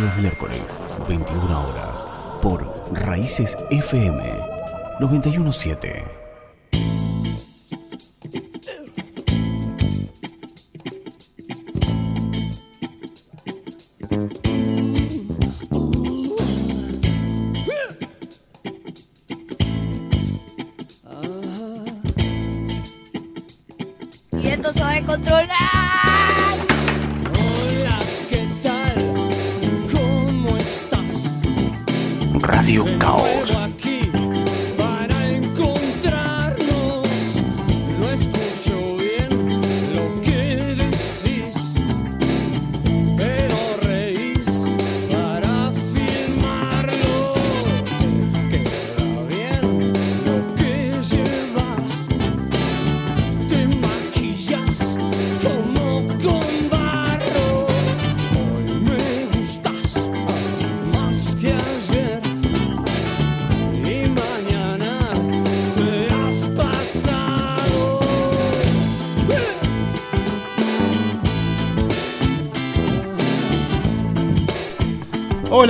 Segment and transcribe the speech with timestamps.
[0.00, 0.62] Los miércoles,
[1.08, 2.06] 21 horas.
[2.40, 4.22] Por Raíces FM
[5.00, 6.27] 917.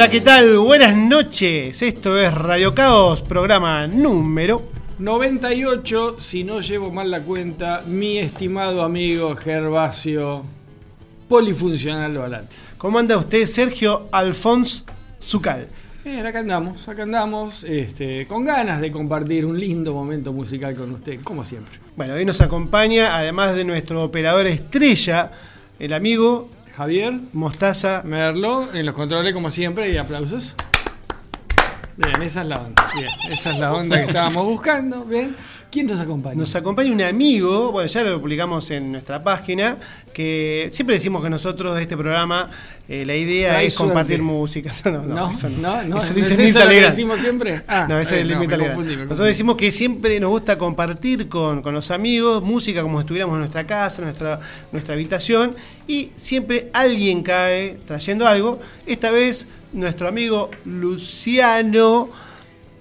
[0.09, 0.59] Hola, ¿qué tal?
[0.61, 1.83] Buenas noches.
[1.83, 4.63] Esto es Radio Caos, programa número.
[4.99, 10.45] 98, si no llevo mal la cuenta, mi estimado amigo Gervasio
[11.29, 12.57] Polifuncional Balate.
[12.79, 14.87] ¿Cómo anda usted, Sergio Alfons
[15.21, 15.69] Zucal?
[16.03, 20.91] Bien, acá andamos, acá andamos, este, con ganas de compartir un lindo momento musical con
[20.93, 21.81] usted, como siempre.
[21.99, 25.33] Bueno, hoy nos acompaña, además de nuestro operador estrella,
[25.79, 26.49] el amigo
[26.79, 28.03] Javier, Mostaza.
[28.05, 30.55] Merlo, en los controles como siempre, y aplausos.
[31.99, 35.35] Bien, esa es la onda, bien, esa es la onda que estábamos buscando, bien.
[35.69, 36.37] ¿Quién nos acompaña?
[36.37, 39.77] Nos acompaña un amigo, bueno, ya lo publicamos en nuestra página,
[40.13, 42.51] que siempre decimos que nosotros de este programa
[42.89, 44.73] eh, la idea Trae es compartir música.
[44.85, 47.63] No, no, no, eso no, no, Eso ¿no dice es eso lo decimos siempre?
[47.67, 51.63] Ah, no, ese eh, es el me Nosotros decimos que siempre nos gusta compartir con,
[51.63, 54.39] con los amigos música como si estuviéramos en nuestra casa, nuestra,
[54.71, 55.57] nuestra habitación,
[55.89, 58.61] y siempre alguien cae trayendo algo.
[58.87, 62.09] Esta vez nuestro amigo Luciano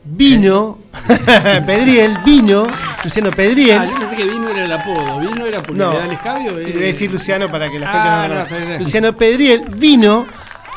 [0.03, 0.79] vino,
[1.65, 2.67] Pedriel vino,
[3.03, 3.77] Luciano Pedriel.
[3.79, 5.19] Ah, yo pensé que vino era el apodo.
[5.19, 6.51] Vino era porque No, le da el escabio.
[6.57, 8.79] le voy a decir Luciano para que la gente Ah, no, no, está bien.
[8.79, 10.25] Luciano Pedriel vino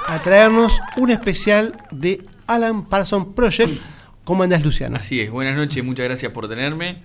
[0.09, 3.81] a traernos un especial de Alan Parsons Project.
[4.25, 4.97] ¿Cómo andás, Luciano?
[4.97, 6.99] Así es, buenas noches, muchas gracias por tenerme.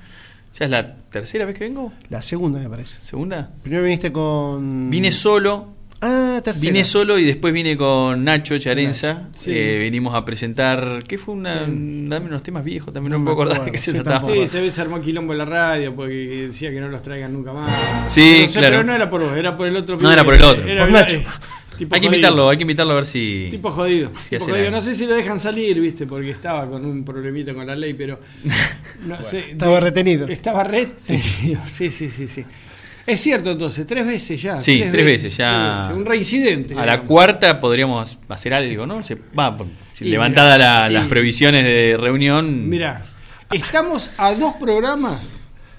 [0.58, 1.92] ¿Ya es la tercera vez que vengo?
[2.10, 3.02] La segunda, me parece.
[3.06, 3.52] ¿Segunda?
[3.62, 4.90] Primero viniste con.
[4.90, 6.72] Vine solo, Ah, tercera.
[6.72, 9.30] vine solo y después vine con Nacho Charenza.
[9.34, 9.52] Sí.
[9.56, 11.34] Eh, venimos a presentar, ¿qué fue?
[11.34, 14.34] Una, Dame unos temas viejos, también no, No me acordar de qué se acuerdo, trataba.
[14.34, 17.34] Sí, se ve se armó quilombo en la radio porque decía que no los traigan
[17.34, 17.72] nunca más.
[18.14, 18.76] Sí, sé, claro.
[18.78, 19.98] Pero no era por vos, era por el otro.
[20.00, 21.16] No, era por el otro, era- por era- Nacho.
[21.18, 21.26] eh,
[21.78, 22.16] tipo Hay que jodido.
[22.20, 23.48] invitarlo, hay que invitarlo a ver si...
[23.52, 24.10] Tipo jodido.
[24.24, 24.72] Si tipo jodido.
[24.72, 27.94] No sé si lo dejan salir, viste, porque estaba con un problemita con la ley,
[27.94, 28.20] pero.
[29.08, 29.52] No sé.
[29.52, 30.28] Estaba retenido.
[30.28, 31.62] Estaba retenido.
[31.68, 32.46] Sí, sí, sí, sí.
[33.08, 34.58] Es cierto, entonces, tres veces ya.
[34.58, 35.76] Sí, tres veces, ya.
[35.76, 36.76] tres veces, Un reincidente.
[36.76, 39.04] A la cuarta podríamos hacer algo, ¿no?
[39.04, 39.56] Se, va,
[40.00, 42.68] Y levantada mirá, la- y- las previsiones de reunión.
[42.68, 43.04] Mirá,
[43.52, 45.20] estamos a dos programas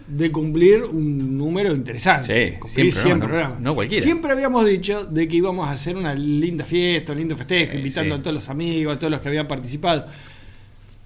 [0.06, 2.52] de cumplir un número interesante.
[2.52, 4.04] Sí, Cumplir 100 100 programas, no- no cualquiera.
[4.04, 8.14] Siempre habíamos dicho de que íbamos a hacer una linda fiesta, un lindo festejo, invitando
[8.14, 8.20] sí.
[8.20, 10.06] a todos los amigos, a todos los que habían participado.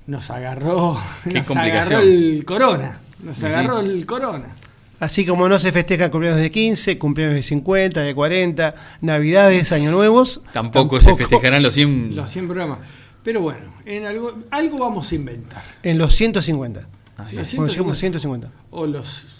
[0.06, 1.94] Nos agarró, Qué nos complicación.
[2.00, 3.00] agarró el corona.
[3.22, 4.54] Nos agarró el corona.
[5.00, 9.90] Así como no se festejan cumpleaños de 15, cumpleaños de 50, de 40, Navidades, Año
[9.90, 10.42] Nuevos.
[10.52, 12.14] Tampoco, se festejarán los 100.
[12.14, 12.78] Los 100 programas.
[13.22, 15.62] Pero bueno, en algo, algo vamos a inventar.
[15.82, 16.86] En los 150.
[17.16, 17.54] Así Los es.
[17.54, 18.48] Cuando lleguemos a 150.
[18.48, 18.50] 150.
[18.70, 19.39] O los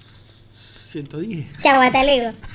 [0.91, 1.47] 110.
[1.63, 1.81] Chau.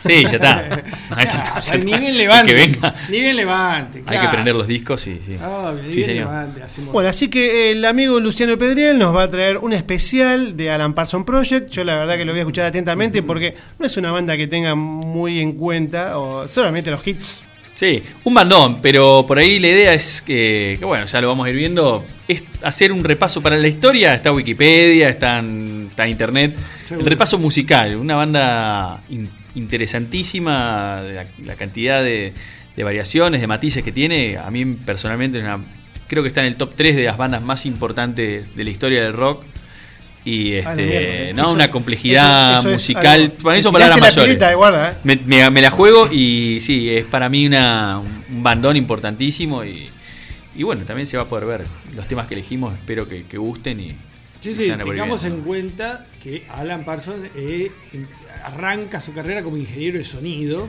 [0.05, 0.83] Sí, ya está.
[1.11, 2.53] A esa- ya ni bien levante.
[2.53, 2.95] Que venga.
[3.09, 4.03] Ni bien levante.
[4.05, 5.37] Hay que prender los discos y sí.
[5.37, 6.25] Sí, bien señor.
[6.27, 10.57] levante, hacemos- Bueno, así que el amigo Luciano Pedriel nos va a traer un especial
[10.57, 11.69] de Alan Parsons Project.
[11.71, 14.47] Yo la verdad que lo voy a escuchar atentamente porque no es una banda que
[14.47, 17.41] tenga muy en cuenta o solamente los hits.
[17.75, 21.45] Sí, un bandón, pero por ahí la idea es que, que, bueno, ya lo vamos
[21.45, 26.07] a ir viendo, es hacer un repaso para la historia, está Wikipedia, está, en, está
[26.07, 27.01] internet, Seguro.
[27.05, 32.33] el repaso musical, una banda in- interesantísima, la, la cantidad de,
[32.75, 35.59] de variaciones, de matices que tiene, a mí personalmente es una-
[36.07, 39.01] creo que está en el top 3 de las bandas más importantes de la historia
[39.03, 39.43] del rock.
[40.25, 41.33] Y Ah, este, mierda.
[41.33, 43.05] no, Eso- una complejidad eso- eso es musical.
[43.21, 43.33] algo.
[43.35, 44.41] Para mí son palabras mayores.
[44.41, 44.93] eh, guarda, eh.
[45.03, 49.63] Me, me- me la juego y sí, es para mí una, un bandón importantísimo.
[49.63, 49.87] Y,
[50.55, 51.63] y bueno, también se va a poder ver
[51.95, 52.73] los temas que elegimos.
[52.73, 53.91] Espero que, que gusten y.
[54.41, 57.71] Sí, y sí, tengamos en cuenta que Alan Parsons eh,
[58.43, 60.67] arranca su carrera como ingeniero de sonido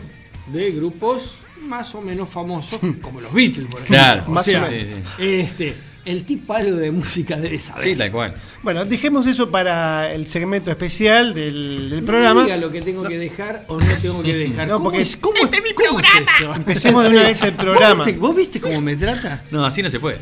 [0.49, 3.87] de grupos más o menos famosos, como los Beatles, por ejemplo.
[3.97, 5.09] Claro, o más sea, o menos.
[5.19, 5.75] este,
[6.06, 7.85] el tipo algo de música debe saber.
[7.85, 8.35] Sí, tal cual.
[8.62, 12.44] Bueno, dejemos eso para el segmento especial del, del No programa.
[12.44, 14.69] diga lo que tengo que dejar o no tengo que dejar.
[14.69, 16.06] No, ¿Cómo porque es, cómo es- cómo es
[16.41, 16.55] eso?
[16.55, 17.97] Empecemos de una vez el programa.
[17.97, 19.43] ¿Vos viste, vos viste cómo me trata?
[19.50, 20.19] No, así no se puede.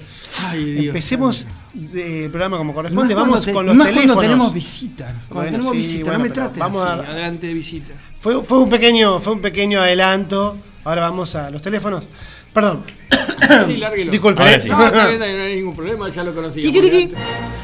[0.49, 0.87] Ay, Dios.
[0.89, 1.47] Empecemos
[1.95, 3.15] el programa como corresponde.
[3.15, 4.15] Vamos te- con los más teléfonos.
[4.15, 5.05] cuando tenemos visita.
[5.29, 7.95] Cuando Bueno, tenemos sí, visita, bueno, no me trates vamos así, a- adelante de visita.
[8.19, 10.57] Fue, fue un pequeño, fue un pequeño adelanto.
[10.85, 12.09] Ahora vamos a los teléfonos.
[12.55, 12.85] Perdón.
[13.67, 14.11] Sí, lárguelo.
[14.11, 14.43] Disculpen.
[14.43, 14.61] Ahora ¿eh?
[14.61, 14.69] sí.
[14.71, 16.33] No, está bien, no hay ningún problema, ya lo.
[16.53, 17.11] Kikiriki.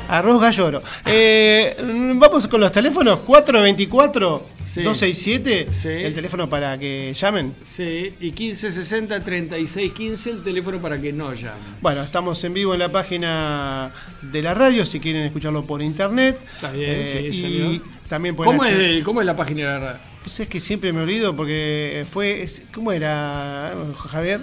[0.08, 0.82] Arroz galloro.
[1.06, 1.74] Eh,
[2.16, 5.66] vamos con los teléfonos 424-267.
[5.72, 5.88] Sí.
[5.88, 7.54] El teléfono para que llamen.
[7.64, 11.76] Sí, y 1560 3615 el teléfono para que no llamen.
[11.80, 13.92] Bueno, estamos en vivo en la página
[14.22, 16.38] de la radio si quieren escucharlo por internet.
[16.40, 17.82] Eh, Está bien, sí, y salió.
[18.08, 20.00] también pueden ¿Cómo es, acceder- ¿Cómo es la página de la radio?
[20.22, 22.42] Pues es que siempre me olvido porque fue.
[22.42, 23.74] es- ¿Cómo era,
[24.10, 24.40] Javier?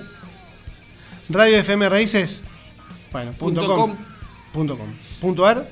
[1.30, 2.44] Radio FM Raíces.
[3.12, 3.90] Bueno, punto, Punto com.
[3.92, 3.98] com.
[4.54, 4.88] Punto com.
[5.22, 5.68] Punto ar.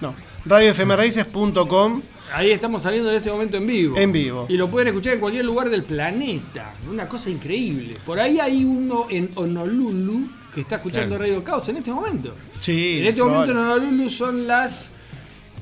[0.00, 0.14] No.
[0.46, 2.02] RadioFMRaíces.com.
[2.32, 3.96] Ahí estamos saliendo en este momento en vivo.
[3.98, 4.46] En vivo.
[4.48, 6.72] Y lo pueden escuchar en cualquier lugar del planeta.
[6.88, 7.96] Una cosa increíble.
[8.06, 11.24] Por ahí hay uno en Honolulu que está escuchando Claro.
[11.24, 12.34] Radio Caos en este momento.
[12.60, 12.98] Sí.
[13.00, 13.56] en este momento en.
[13.58, 14.90] Honolulu son las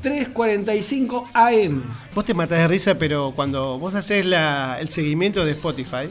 [0.03, 1.83] 3.45 AM.
[2.15, 6.09] Vos te matás de risa, pero cuando vos haces la- el seguimiento de Spotify,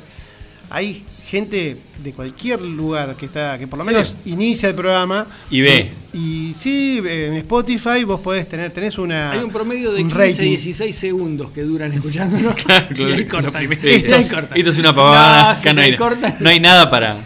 [0.70, 3.92] hay gente de cualquier lugar que está, que por lo Sí.
[3.92, 5.28] menos inicia el programa.
[5.52, 5.92] Y ve.
[6.14, 9.32] Y, sí, en Spotify vos podés tener, tenés una.
[9.32, 10.50] Hay un promedio de un 15 rating.
[10.50, 12.56] 16 segundos que duran escuchándonos.
[12.64, 13.10] Claro, claro.
[13.10, 13.22] Y ahí
[14.56, 15.54] Esto, es una pavada.
[15.54, 16.38] No, Acá hay, cortan.
[16.40, 17.18] no hay nada para,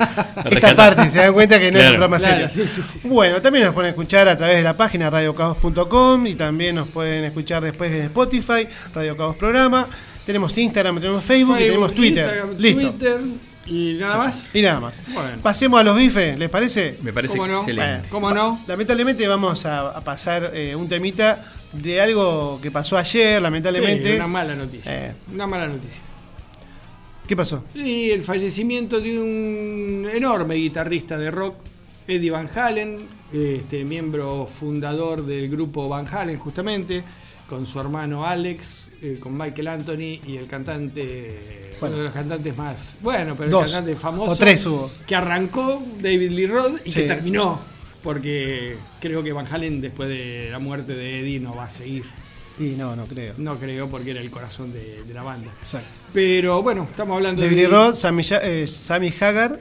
[0.50, 2.66] Esta parte, se dan cuenta que no es un programa Claro, serio.
[2.68, 3.08] sí, sí, sí.
[3.08, 7.24] Bueno, también nos pueden escuchar a través de la página radiocaos.com y también nos pueden
[7.26, 9.88] escuchar después en Spotify, Radio Caos Programa.
[10.26, 12.26] Tenemos Instagram, tenemos Facebook, y tenemos Twitter.
[12.26, 12.92] Instagram, Listo.
[12.92, 14.48] Twitter y nada más.
[14.54, 15.02] Y nada más.
[15.14, 15.38] Bueno.
[15.42, 16.98] Pasemos a los bifes, ¿les parece?
[17.02, 17.60] Me parece ¿Cómo no?
[17.60, 17.92] excelente.
[17.92, 18.62] Bueno, ¿Cómo no?
[18.68, 24.10] Lamentablemente vamos a, a pasar eh, un temita de algo que pasó ayer, lamentablemente.
[24.10, 25.08] Sí, una mala noticia.
[25.08, 25.16] Eh.
[25.34, 26.02] Una mala noticia.
[27.28, 27.64] ¿Qué pasó?
[27.74, 31.56] Y el fallecimiento de un enorme guitarrista de rock,
[32.08, 37.04] Eddie Van Halen, este, miembro fundador del grupo Van Halen, justamente,
[37.48, 41.96] con su hermano Alex, eh, con Michael Anthony y el cantante, Bueno.
[41.96, 43.66] uno de los cantantes más, bueno, pero Dos.
[43.66, 44.32] el cantante famoso.
[44.32, 44.92] O tres hubo.
[45.08, 47.02] Que arrancó David Lee Roth y Sí.
[47.02, 47.60] que terminó.
[48.04, 52.04] Porque creo que Van Halen, después de la muerte de Eddie, no va a seguir.
[52.60, 53.34] Y no, no creo.
[53.38, 55.52] No creo, porque era el corazón de, de la banda.
[55.62, 55.88] Exacto.
[56.14, 57.62] Pero bueno, estamos hablando David de.
[57.64, 59.60] Lee Roth, Sammy, eh, Sammy Hagar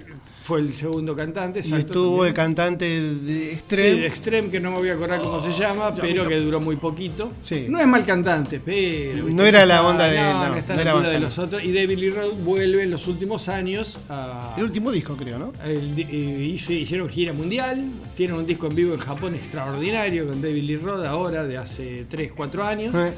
[0.50, 1.60] Fue el segundo cantante.
[1.64, 4.06] y estuvo el cantante de Sí, Extreme.
[4.06, 7.30] Extreme, que no me voy a acordar cómo se llama, pero que duró muy poquito.
[7.40, 7.66] Sí.
[7.68, 9.28] No es mal cantante, pero.
[9.32, 11.62] No era la onda de- No, no, está no era de los otros.
[11.62, 14.54] Y David Lee Roth vuelve en los últimos años a.
[14.58, 15.52] El último disco, creo, ¿no?
[15.64, 17.84] el eh, hicieron gira mundial,
[18.16, 22.06] tienen un disco en vivo en Japón extraordinario con David Lee Roth ahora de hace
[22.08, 22.92] 3, 4 años.
[22.92, 23.12] Eh.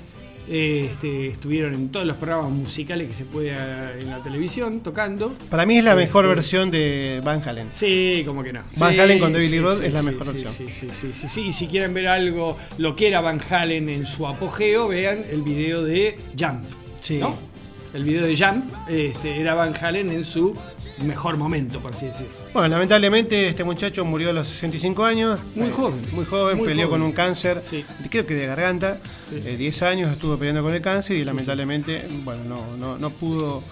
[0.48, 5.34] Este, estuvieron en todos los programas musicales que se puede eh, en la televisión tocando.
[5.48, 7.68] Para mí es la mejor Este- versión de Van Halen.
[7.72, 8.62] Sí, como que no.
[8.76, 10.52] Van Sí, Halen con David sí, Lee Roth sí, es la mejor versión.
[10.52, 11.40] Sí, sí, sí, sí, sí.
[11.48, 15.42] Y si quieren ver algo, lo que era Van Halen en su apogeo, vean el
[15.42, 16.64] video de Jump.
[17.00, 17.18] Sí.
[17.18, 17.51] ¿no?
[17.94, 20.56] El video de Jump este, era Van Halen en su
[21.04, 22.28] mejor momento, por así decirlo.
[22.54, 25.38] Bueno, lamentablemente este muchacho murió a los 65 años.
[25.54, 26.00] Muy Eh, joven.
[26.12, 27.00] Muy joven, Muy peleó joven.
[27.00, 27.84] con un cáncer, Sí.
[28.10, 28.98] creo que de garganta.
[29.30, 29.42] Sí.
[29.46, 33.62] Eh, 10 años estuvo peleando con el cáncer y lamentablemente, bueno, no, no, no pudo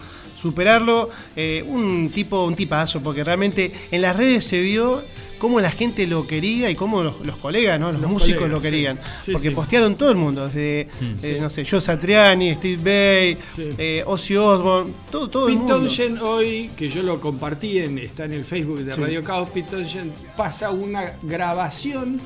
[0.41, 1.11] superarlo.
[1.37, 5.03] Eh, un tipo, un tipazo, porque realmente en las redes se vio
[5.41, 7.91] cómo la gente lo quería y cómo los, los colegas, ¿no?
[7.91, 8.97] los, Los músicos colegas, lo querían.
[8.99, 9.27] sí.
[9.27, 9.55] Sí, porque sí.
[9.55, 10.89] postearon todo el mundo, desde,
[11.23, 13.39] eh, no sé, Joe Satriani, Steve Bay,
[13.79, 15.79] eh, Ozzy Osbourne, todo, todo el mundo.
[15.79, 18.93] Townshend hoy, que yo lo compartí, en, está en el Facebook de.
[18.93, 22.21] Radio Caos, Pete Townshend pasa una grabación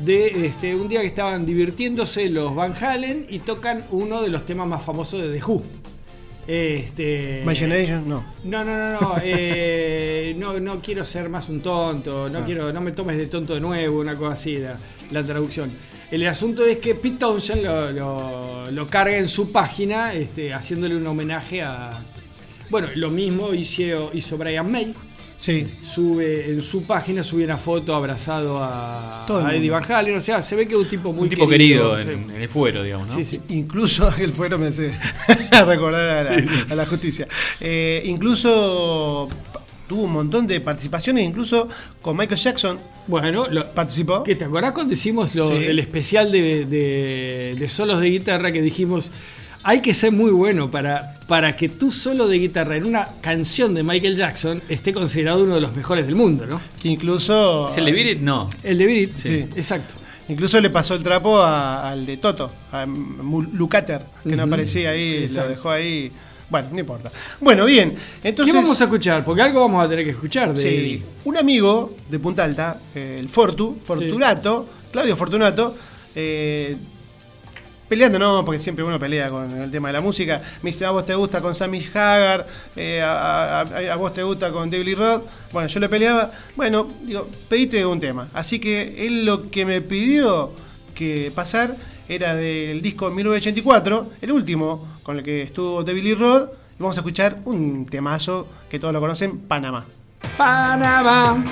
[0.00, 4.44] de este, un día que estaban divirtiéndose los Van Halen y tocan uno de los
[4.44, 5.62] temas más famosos de The Who.
[6.46, 8.24] Este, My Generation, no.
[8.44, 12.42] No, no, no, no, eh, no, no quiero ser más un tonto, no Ah.
[12.44, 14.76] quiero, no me tomes de tonto de nuevo, una cosa así, la,
[15.12, 15.70] la traducción.
[16.10, 20.96] El asunto es que Pete Townshend lo, lo- lo carga en su página, este, haciéndole
[20.96, 21.92] un homenaje a.
[22.70, 24.94] Bueno, lo mismo hizo, hizo Brian May.
[25.42, 25.66] Sí.
[25.82, 29.70] sube en su página sube una foto abrazado a, Todo el a Eddie.
[29.70, 30.16] Van Halen.
[30.16, 32.48] O sea, se ve que es un tipo muy un tipo querido, en, en el
[32.48, 33.16] fuero, digamos, ¿no?
[33.16, 33.40] Sí, sí.
[33.48, 34.92] Incluso el fuero me hace
[35.66, 37.26] recordar a la, a la justicia.
[37.60, 39.28] Eh, incluso
[39.88, 41.68] tuvo un montón de participaciones, incluso
[42.00, 44.22] con Michael Jackson Bueno, lo- participó.
[44.22, 45.54] ¿qué te acordás cuando hicimos lo- Sí.
[45.54, 49.10] el especial de, de- de solos de guitarra que dijimos
[49.64, 53.74] hay que ser muy bueno para, para que tu solo de guitarra en una canción
[53.74, 56.60] de Michael Jackson esté considerado uno de los mejores del mundo, ¿no?
[56.80, 57.68] Que incluso.
[57.68, 58.18] ¿Es el de Beat It?
[58.20, 58.48] No.
[58.62, 59.34] El de Beat It, Sí.
[59.56, 59.94] exacto.
[60.28, 62.86] Incluso le pasó el trapo a- al de Toto, a
[63.52, 65.42] Lucater, que no aparecía ahí, Exacto.
[65.50, 66.12] lo dejó ahí.
[66.48, 67.10] Bueno, no importa.
[67.40, 67.94] Bueno, bien.
[68.22, 69.24] Entonces, ¿Qué vamos a escuchar?
[69.24, 73.16] Porque algo vamos a tener que escuchar de Sí, un amigo de Punta Alta, eh,
[73.18, 75.74] el Fortu, Fortunato, Claudio Fortunato,
[76.14, 76.76] eh,
[77.92, 80.40] peleando, no, porque siempre uno pelea con el tema de la música.
[80.62, 84.70] Me dice, a vos te gusta con Sammy Hagar, eh, a, vos te gusta con
[84.70, 85.24] David Lee Roth.
[85.52, 86.30] Bueno, yo le peleaba.
[86.56, 88.30] Bueno, digo, pedite un tema.
[88.32, 90.52] Así que él lo que me pidió
[90.94, 91.76] que pasar
[92.08, 96.48] era del disco 1984, el último con el que estuvo David Lee Roth.
[96.78, 99.84] Y vamos a escuchar un temazo que todos lo conocen, Panamá.
[100.38, 101.44] Panamá.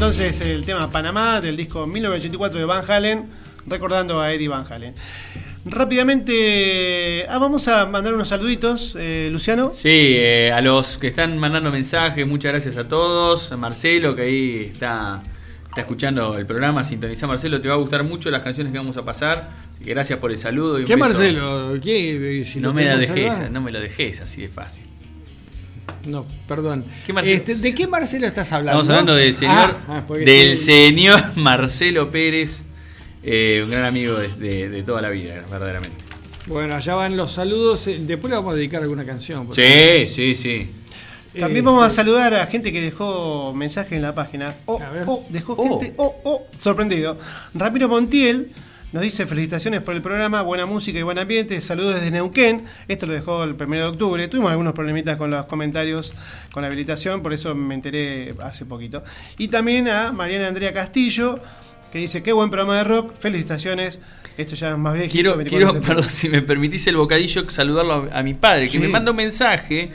[0.00, 3.26] Entonces el tema Panamá del disco 1984 de Van Halen,
[3.66, 4.94] recordando a Eddie Van Halen.
[5.66, 9.72] Rápidamente, ah, vamos a mandar unos saluditos, eh, Luciano.
[9.74, 13.52] Sí, eh, a los que están mandando mensajes, muchas gracias a todos.
[13.52, 15.22] A Marcelo, que ahí está,
[15.68, 18.96] está escuchando el programa, sintoniza Marcelo, te va a gustar mucho las canciones que vamos
[18.96, 19.50] a pasar.
[19.80, 20.80] Gracias por el saludo.
[20.80, 20.96] Y ¿Qué.
[20.96, 21.78] Marcelo?
[21.78, 22.42] ¿Qué?
[22.50, 24.86] Si no me la dejes, no me lo dejes así de fácil.
[26.06, 26.84] No, perdón.
[27.06, 27.36] ¿Qué Marcelo?
[27.36, 28.80] Este, ¿De qué Marcelo estás hablando?
[28.82, 30.64] Estamos hablando del señor, Ah, ah, porque del sí.
[30.64, 32.62] señor Marcelo Pérez,
[33.22, 35.96] eh, un gran amigo de, de- de toda la vida, verdaderamente.
[36.46, 37.86] Bueno, allá van los saludos.
[37.86, 39.48] eh, Después le vamos a dedicar alguna canción.
[39.52, 40.70] Sí, sí, sí.
[41.38, 44.56] También vamos a saludar a gente que dejó mensaje en la página.
[44.66, 45.94] Oh, oh, dejó gente.
[45.96, 47.18] Oh, oh, sorprendido.
[47.54, 48.50] Ramiro Montiel
[48.92, 51.60] nos dice felicitaciones por el programa, buena música y buen ambiente.
[51.60, 52.64] Saludos desde Neuquén.
[52.88, 54.26] Esto lo dejó el 1 de octubre.
[54.28, 56.12] Tuvimos algunos problemitas con los comentarios,
[56.52, 59.04] con la habilitación, por eso me enteré hace poquito.
[59.38, 61.38] Y también a Mariana Andrea Castillo,
[61.92, 63.14] que dice: Qué buen programa de rock.
[63.14, 64.00] Felicitaciones.
[64.36, 65.12] Esto ya es más viejito.
[65.12, 68.70] Quiero, 24 quiero perdón, si me permitís el bocadillo, saludarlo a, a mi padre, que
[68.72, 68.78] Sí.
[68.78, 69.90] me manda un mensaje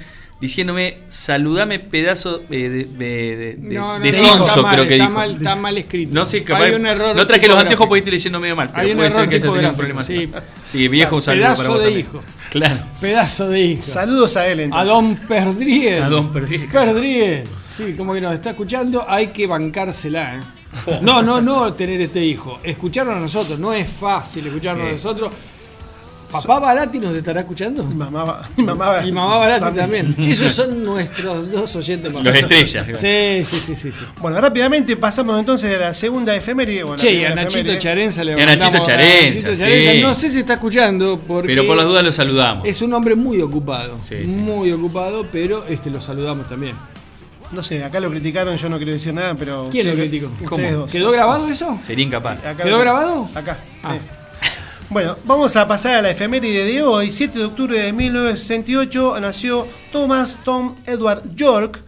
[0.46, 4.88] diciéndome, saludame pedazo de, de, de- de- No, no, de no, sonso, está mal, creo
[4.88, 5.16] que está dijo.
[5.16, 6.14] Mal, está mal escrito.
[6.14, 8.70] No sé, capaz, Hay un error no traje los anteojos porque estoy leyendo medio mal,
[8.70, 10.04] pero Hay un puede ser error que haya tenido un problema.
[10.04, 10.30] sí.
[10.72, 12.06] Sí, viejo, un saludo Pedazo para vos de también.
[12.08, 12.24] hijo.
[12.50, 12.84] Claro.
[13.02, 13.82] Pedazo de hijo.
[13.82, 14.90] Saludos a él entonces.
[14.90, 16.04] A Don Perdriel.
[16.04, 16.70] A Don Perdriel.
[16.70, 17.44] Perdriel.
[17.76, 20.38] Sí, como que nos está escuchando, hay que bancársela.
[20.38, 21.00] ¿eh?
[21.02, 22.60] No, no, no tener este hijo.
[22.64, 23.60] Escucharnos a nosotros.
[23.60, 25.32] No es fácil escucharnos a nosotros.
[26.32, 27.84] ¿Papá Balati nos estará escuchando?
[27.84, 30.16] Mi mamá, mi mamá, Y mamá Balati también.
[30.20, 32.24] Esos son nuestros dos oyentes más.
[32.24, 32.86] Los estrellas.
[33.00, 33.92] Sí, sí, sí, sí.
[33.92, 34.06] sí.
[34.20, 36.84] Bueno, rápidamente pasamos entonces a la segunda efeméride.
[36.84, 37.76] Bueno, Che, y a Nachito.
[37.78, 39.96] Charenza le Y a Nachito Charenza, Nachito Charenza.
[39.96, 40.02] sí.
[40.02, 42.68] No sé si está escuchando porque Pero por las dudas lo saludamos.
[42.68, 43.98] es un hombre muy ocupado.
[44.04, 44.36] Sí, sí.
[44.36, 46.76] Muy ocupado, pero este lo saludamos también.
[47.52, 49.70] No sé, acá lo criticaron, yo no quiero decir nada, pero.
[49.72, 50.26] ¿Quién lo criticó?
[50.28, 50.72] Ustedes ¿Cómo?
[50.72, 50.90] dos.
[50.92, 51.80] ¿Quedó grabado eso?
[51.84, 52.40] Sería incapaz.
[52.58, 53.30] ¿Quedó lo- grabado?
[53.36, 53.60] Acá.
[53.84, 53.96] Ah.
[54.90, 57.12] Bueno, vamos a pasar a la efeméride de hoy.
[57.12, 61.82] 7 de octubre de 1968 nació Thomas Tom Edward York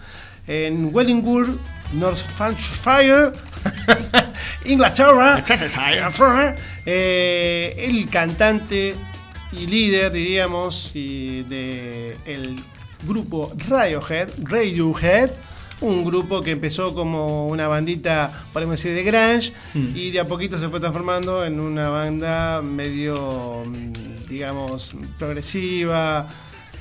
[0.47, 1.59] en Wellingwood,
[1.93, 3.31] Northamptonshire,
[4.65, 5.43] Inglaterra.
[6.85, 8.95] Eh, el cantante
[9.51, 12.55] y líder, diríamos, y de el
[13.03, 15.29] grupo Radiohead, Radiohead,
[15.81, 19.53] un grupo que empezó como una bandita, podemos decir, de grunge,
[19.95, 26.27] y de a poquito se fue transformando en una banda medio, mm, digamos, progresiva,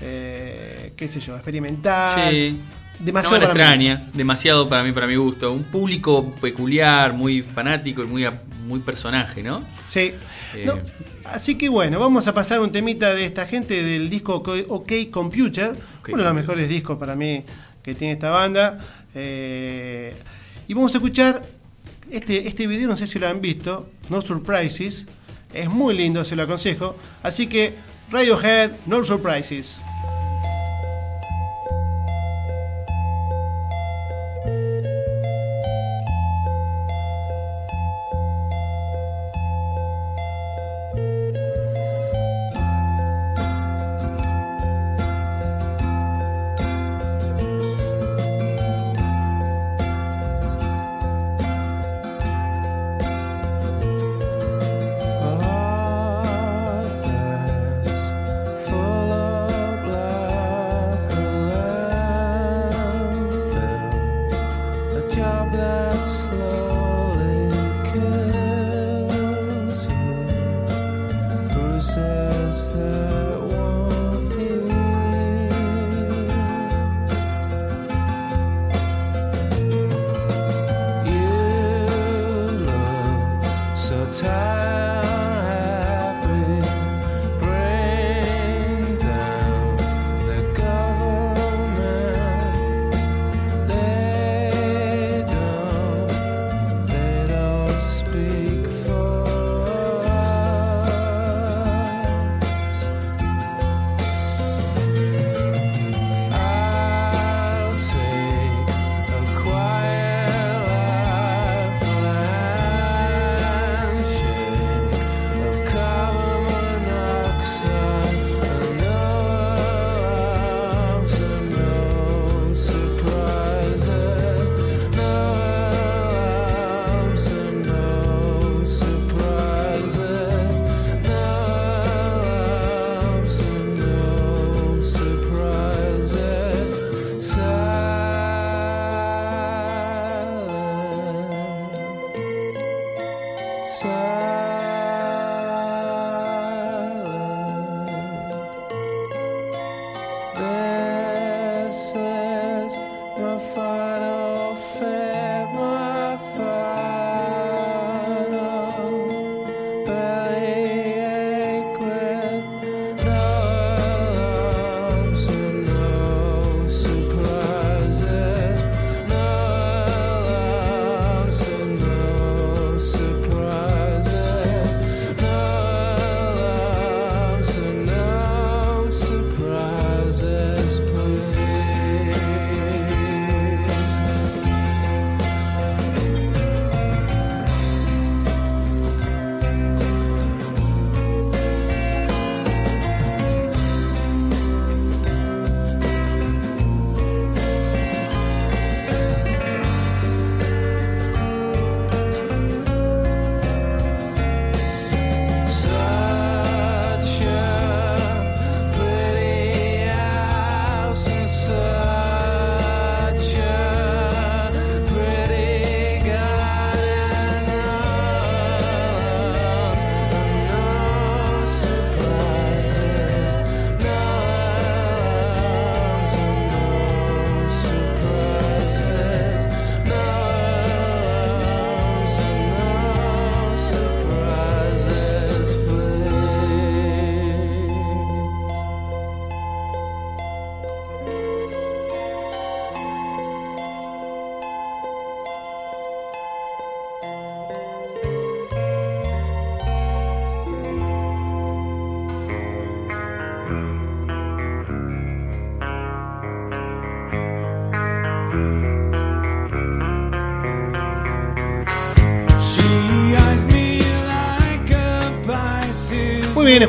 [0.01, 2.31] eh, qué sé yo, experimental.
[2.31, 2.59] Sí.
[2.99, 3.45] Demasiado mí.
[3.45, 5.53] extraña, demasiado para mí, para mi gusto.
[5.53, 8.27] Un público peculiar, muy fanático y muy,
[8.67, 9.63] muy personaje, ¿no?
[9.87, 10.15] Sí.
[10.55, 10.79] Eh, No,
[11.25, 14.93] así que bueno, vamos a pasar un temita de esta gente del disco Co- OK
[15.11, 15.75] Computer,
[16.09, 17.45] uno de los mejores discos para mí
[17.87, 18.77] que tiene esta banda.
[19.15, 20.13] Eh,
[20.69, 21.43] y vamos a escuchar
[22.11, 25.07] este, este video, no sé si lo han visto, No Surprises.
[25.55, 26.97] Es muy lindo, se lo aconsejo.
[27.23, 27.75] Así que
[28.11, 29.81] Radiohead, No Surprises.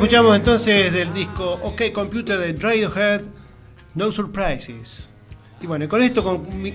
[0.08, 3.20] Escuchamos entonces del disco OK Computer de Radiohead,
[3.94, 5.10] No Surprises.
[5.60, 6.24] Y bueno, con esto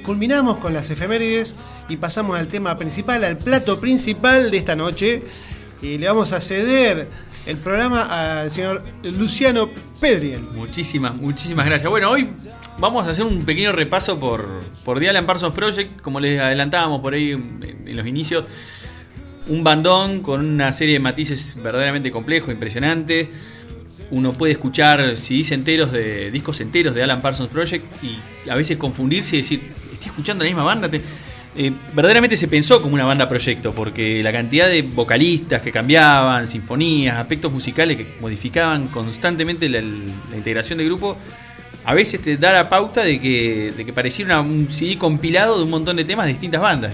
[0.03, 1.55] culminamos con las efemérides
[1.89, 5.23] y pasamos al tema principal, al plato principal de esta noche.
[5.81, 7.07] Y le vamos a ceder
[7.47, 9.67] el programa al señor Luciano
[9.99, 10.41] Pedriel.
[10.53, 11.89] Muchísimas, muchísimas gracias.
[11.89, 12.29] Bueno, hoy
[12.77, 17.31] vamos a hacer un pequeño repaso por, por The Project, como les adelantábamos por ahí
[17.31, 18.43] en, en los inicios.
[19.47, 23.27] Un bandón con una serie de matices verdaderamente complejos, impresionantes.
[24.09, 28.77] Uno puede escuchar CDs enteros de discos enteros de Alan Parsons Project y a veces
[28.77, 30.89] confundirse y decir, estoy escuchando la misma banda.
[31.55, 36.47] Eh, verdaderamente se pensó como una banda proyecto, porque la cantidad de vocalistas que cambiaban,
[36.47, 39.81] sinfonías, aspectos musicales que modificaban constantemente la,
[40.35, 41.17] integración del grupo,
[41.85, 45.63] a veces te da la pauta de que, de que pareciera un CD compilado de
[45.63, 46.93] un montón de temas de distintas bandas.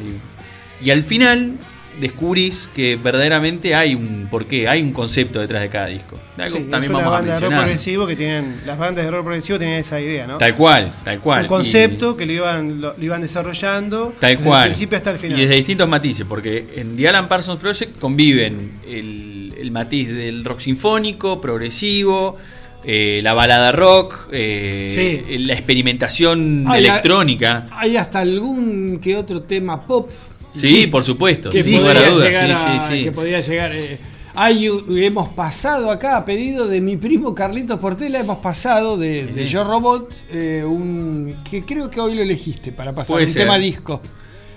[0.81, 1.53] Y al final
[1.99, 6.17] descubrís que verdaderamente hay un porqué, hay un concepto detrás de cada disco.
[6.37, 7.59] Algo Sí, también vamos a banda de rock mencionar.
[7.61, 10.37] progresivo que tienen, las bandas de rock progresivo tenían esa idea, ¿no?
[10.37, 11.41] Tal cual, tal cual.
[11.43, 14.61] Un concepto que lo iban, lo, lo iban desarrollando Tal desde cual.
[14.63, 15.37] el principio hasta el final.
[15.37, 20.45] Y desde distintos matices, porque en The Alan Parsons Project conviven el, el matiz del
[20.45, 22.37] rock sinfónico, progresivo,
[22.85, 24.85] eh, la balada rock, eh,
[25.27, 25.37] Sí.
[25.39, 27.65] la experimentación Hay a- electrónica.
[27.71, 30.09] Hay hasta algún que otro tema pop.
[30.59, 32.27] Sí, por supuesto, Que sin lugar a podría dudas.
[32.29, 33.03] llegar Sí, a- sí, sí.
[33.03, 33.71] que podría llegar.
[33.73, 33.97] eh,
[34.35, 39.45] hay hemos pasado acá a pedido de mi primo Carlitos Portela, hemos pasado de, de.
[39.45, 43.41] Yo Robot, eh, un que creo que hoy lo elegiste para pasar Puede un ser.
[43.43, 44.01] tema disco.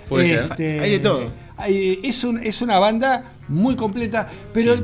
[0.08, 0.80] Puede ser.
[0.80, 1.30] Hay de todo.
[1.56, 4.82] hay- es, un- es una banda muy completa, pero Sí.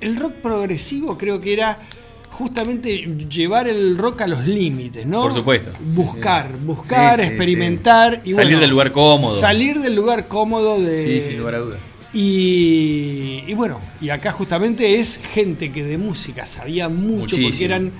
[0.00, 1.78] el rock progresivo creo que era
[2.30, 2.96] justamente
[3.30, 5.22] llevar el rock a los límites, ¿no?
[5.22, 5.70] Por supuesto.
[5.94, 8.30] Buscar, buscar, Sí, sí, experimentar sí.
[8.30, 9.40] y Salir bueno, del lugar cómodo.
[9.40, 11.78] Salir del lugar cómodo de Sí, sin lugar a dudas.
[12.12, 17.48] y, y bueno, y acá justamente es gente que de música sabía mucho Muchísimo.
[17.48, 17.92] porque eran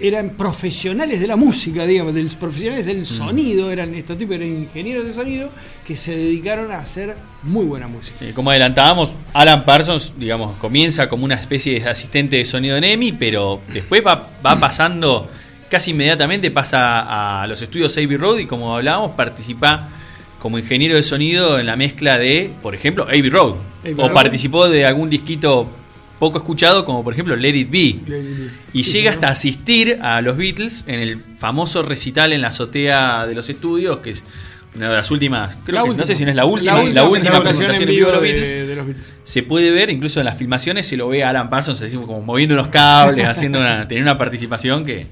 [0.00, 2.88] eran profesionales de la música, digamos, de los profesionales Mm.
[2.88, 5.50] del sonido, eran estos tipos eran ingenieros de sonido
[5.86, 8.18] que se dedicaron a hacer muy buena música.
[8.24, 12.84] Eh, Como adelantábamos, Alan Parsons, digamos, comienza como una especie de asistente de sonido en
[12.84, 15.30] EMI, pero después va, va pasando,
[15.70, 19.88] casi inmediatamente pasa a los estudios Abbey Road y como hablábamos, participa
[20.38, 23.54] como ingeniero de sonido en la mezcla de, por ejemplo, Abbey Road.
[23.82, 24.12] Abbey o Road.
[24.14, 25.68] participó de algún disquito
[26.20, 27.78] poco escuchado, como por ejemplo Let It Be.
[28.72, 29.14] Y Sí, llega señor.
[29.14, 33.98] hasta asistir a los Beatles en el famoso recital en la azotea de los estudios,
[33.98, 34.22] que es
[34.76, 36.02] una de las últimas, creo La que última.
[36.02, 38.12] no sé si no es la última, La la última última, presentación en vivo de
[38.12, 38.50] los Beatles.
[38.68, 39.14] de los Beatles.
[39.24, 42.20] Se puede ver, incluso en las filmaciones se lo ve a Alan Parsons así como
[42.20, 45.06] moviendo unos cables, haciendo una, teniendo una participación que.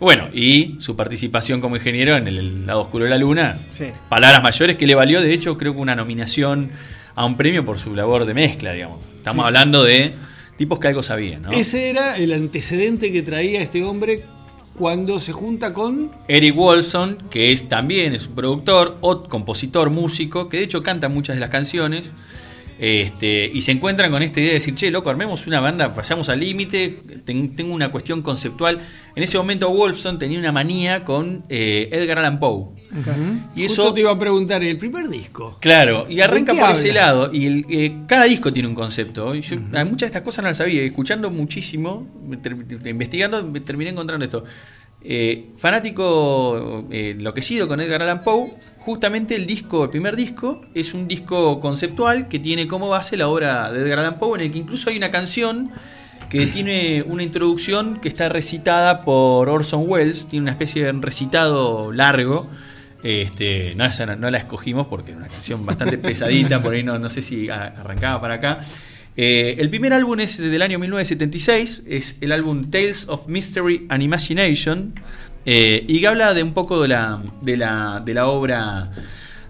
[0.00, 3.58] Bueno, y su participación como ingeniero en el, el lado oscuro de la luna.
[3.68, 3.86] Sí.
[4.08, 6.70] Palabras mayores que le valió, de hecho, creo que una nominación
[7.16, 9.00] a un premio por su labor de mezcla, digamos.
[9.16, 9.56] Estamos Sí, sí.
[9.56, 10.14] hablando de
[10.58, 11.52] tipos que algo sabían, ¿no?
[11.52, 14.24] Ese era el antecedente que traía este hombre
[14.76, 20.48] cuando se junta con Eric Wolfson, que es también es un productor, o compositor, músico,
[20.48, 22.12] que de hecho canta muchas de las canciones.
[22.78, 26.28] Este, y se encuentran con esta idea de decir, che, loco, armemos una banda, vayamos
[26.28, 28.80] al límite, ten- tengo una cuestión conceptual.
[29.16, 32.66] En ese momento Wolfson tenía una manía con eh, Edgar Allan Poe.
[33.56, 35.58] Y Justo eso, te iba a preguntar el primer disco.
[35.60, 36.74] claro, y arranca por habla?
[36.74, 37.30] ese lado.
[37.34, 39.34] Y el- eh, cada disco tiene un concepto.
[39.34, 40.82] Y yo, Muchas de estas cosas no las sabía.
[40.84, 42.06] y Escuchando muchísimo,
[42.84, 44.44] investigando, me terminé encontrando esto.
[45.04, 50.92] Eh, fanático eh, enloquecido con Edgar Allan Poe, justamente el disco, el primer disco, es
[50.92, 54.52] un disco conceptual que tiene como base la obra de Edgar Allan Poe, en el
[54.52, 55.70] que incluso hay una canción
[56.30, 61.92] que tiene una introducción que está recitada por Orson Welles, tiene una especie de recitado
[61.92, 62.48] largo.
[63.02, 66.82] Este, no, esa no, no la escogimos porque era una canción bastante pesadita, por ahí
[66.82, 68.60] no, no sé si arrancaba para acá.
[69.20, 74.00] Eh, el primer álbum es del año 1976, es el álbum Tales of Mystery and
[74.00, 74.94] Imagination,
[75.44, 78.92] eh, y que habla de un poco de la, de la, de la obra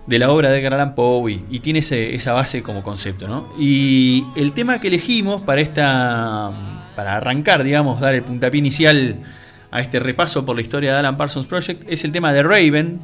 [0.07, 3.52] de la obra de Edgar Allan Poe y, tiene esa base como concepto, ¿no?
[3.59, 6.50] Y el tema que elegimos para esta
[6.96, 9.16] para arrancar, digamos, dar el puntapié inicial
[9.70, 13.00] a este repaso por la historia de Alan Parsons Project es el tema de Raven,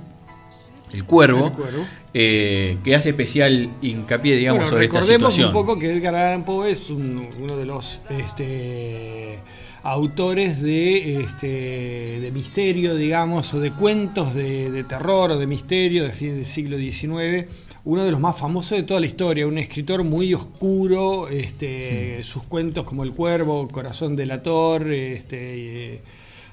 [0.94, 1.84] el cuervo, El Cuervo.
[2.14, 5.56] eh, que hace especial hincapié, digamos, bueno, sobre esta recordemos situación.
[5.56, 9.38] un poco que Edgar Allan Poe es un- uno de los este,
[9.82, 16.04] autores de, este, de misterio, digamos, o de cuentos de, de terror o de misterio
[16.04, 17.46] de fin del siglo XIX.
[17.86, 22.42] Uno de los más famosos de toda la historia, un escritor muy oscuro, este, sus
[22.44, 26.00] cuentos como El Cuervo, Corazón delator, este, y, eh,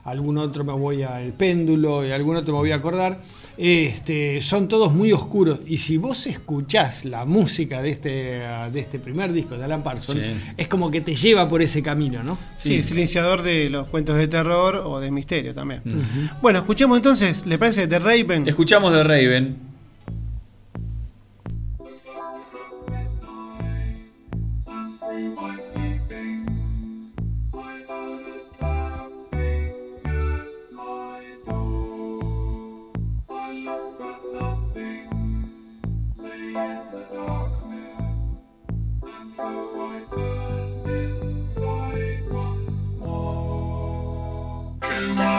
[0.04, 3.22] algún otro me voy a El Péndulo y algún otro me voy a acordar.
[3.58, 5.60] Este, son todos muy oscuros.
[5.66, 8.10] Y si vos escuchás la música de este,
[8.72, 10.54] de este primer disco de Alan Parsons, Sí.
[10.58, 12.38] es como que te lleva por ese camino, ¿no?
[12.58, 15.82] Sí, silenciador de los cuentos de terror o de misterio también.
[16.42, 18.48] Bueno, escuchemos entonces, ¿le parece The Raven?
[18.48, 19.71] Escuchamos de Raven.
[45.10, 45.31] and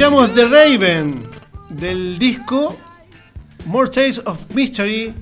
[0.00, 1.22] escuchamos The Raven
[1.68, 2.74] del disco
[3.66, 5.12] More Tales of Mystery.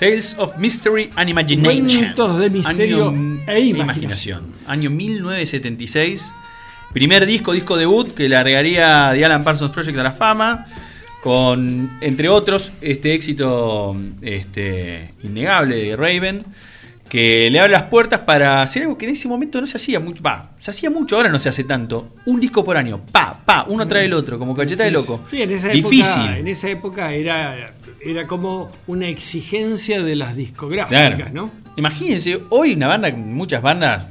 [0.00, 1.86] Tales of Mystery and Imagination.
[1.86, 4.52] Cuentos de misterio Año- e imaginación.
[4.66, 6.32] Año 1976.
[6.92, 10.66] Primer disco, disco debut que le agregaría The Alan Parsons Project a la fama.
[11.22, 16.44] Con, entre otros, este éxito este, innegable de Raven.
[17.08, 20.00] Que le abre las puertas para hacer algo que en ese momento no se hacía
[20.00, 20.22] mucho.
[20.22, 22.08] Va, se hacía mucho, ahora no se hace tanto.
[22.26, 23.00] Un disco por año.
[23.12, 25.20] Pa, pa, uno trae el otro, como cacheta de loco.
[25.26, 26.00] Sí, en esa Difícil.
[26.22, 27.72] época, en esa época era,
[28.04, 31.30] era como una exigencia de las discográficas, Claro.
[31.32, 31.50] ¿no?
[31.76, 34.06] Imagínense, hoy una banda, muchas bandas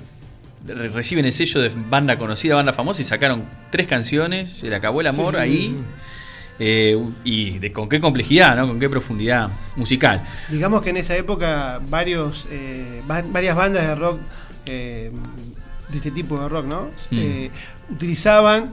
[0.67, 4.75] re- reciben el sello de banda conocida, banda famosa y sacaron tres canciones, se le
[4.75, 5.75] acabó el amor Sí, sí, ahí.
[6.59, 8.67] Eh, y de, con qué complejidad, ¿no?
[8.67, 10.21] con qué profundidad musical.
[10.49, 14.19] Digamos que en esa época varios, eh, va- varias bandas de rock,
[14.65, 15.11] eh,
[15.89, 16.83] de este tipo de rock, ¿no?
[17.11, 17.17] Mm.
[17.19, 17.51] Eh,
[17.91, 18.69] utilizaban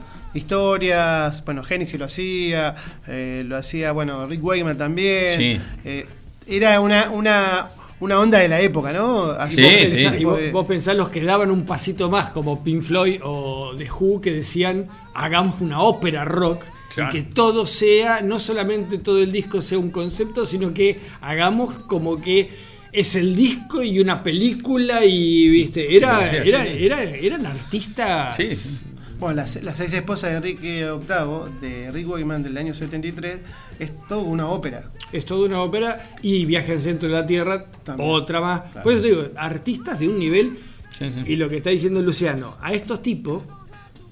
[0.55, 2.75] historias, bueno, Genesis lo hacía,
[3.07, 5.31] eh, lo hacía, bueno, Rick Wakeman también.
[5.37, 5.59] Sí.
[5.83, 6.05] Eh,
[6.47, 7.67] era una, una,
[7.99, 9.25] una onda de la época, ¿no?
[9.31, 10.15] Así Sí, ese sí.
[10.19, 13.87] Y vos, vos pensás los que daban un pasito más, como Pink Floyd o The
[13.91, 16.63] Who, que decían, hagamos una ópera rock.
[16.93, 17.09] Claro.
[17.17, 21.73] Y que todo sea, no solamente todo el disco sea un concepto, sino que hagamos
[21.87, 22.49] como que
[22.91, 26.69] es el disco y una película y, viste, era, Sí, sí, era, sí.
[26.85, 28.35] era- eran artistas...
[28.35, 28.79] Sí.
[29.19, 33.39] Bueno, las, las seis esposas de Enrique VIII, de Rick Wakeman del año 73,
[33.77, 34.89] es todo una ópera.
[35.13, 38.09] Es toda una ópera y Viaje al centro de la Tierra, También.
[38.09, 38.61] otra más.
[38.71, 38.83] Claro.
[38.83, 40.57] Por eso te digo, artistas de un nivel,
[40.89, 41.33] Sí, sí.
[41.33, 43.43] y lo que está diciendo Luciano, a estos tipos,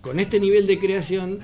[0.01, 1.39] con este nivel de creación,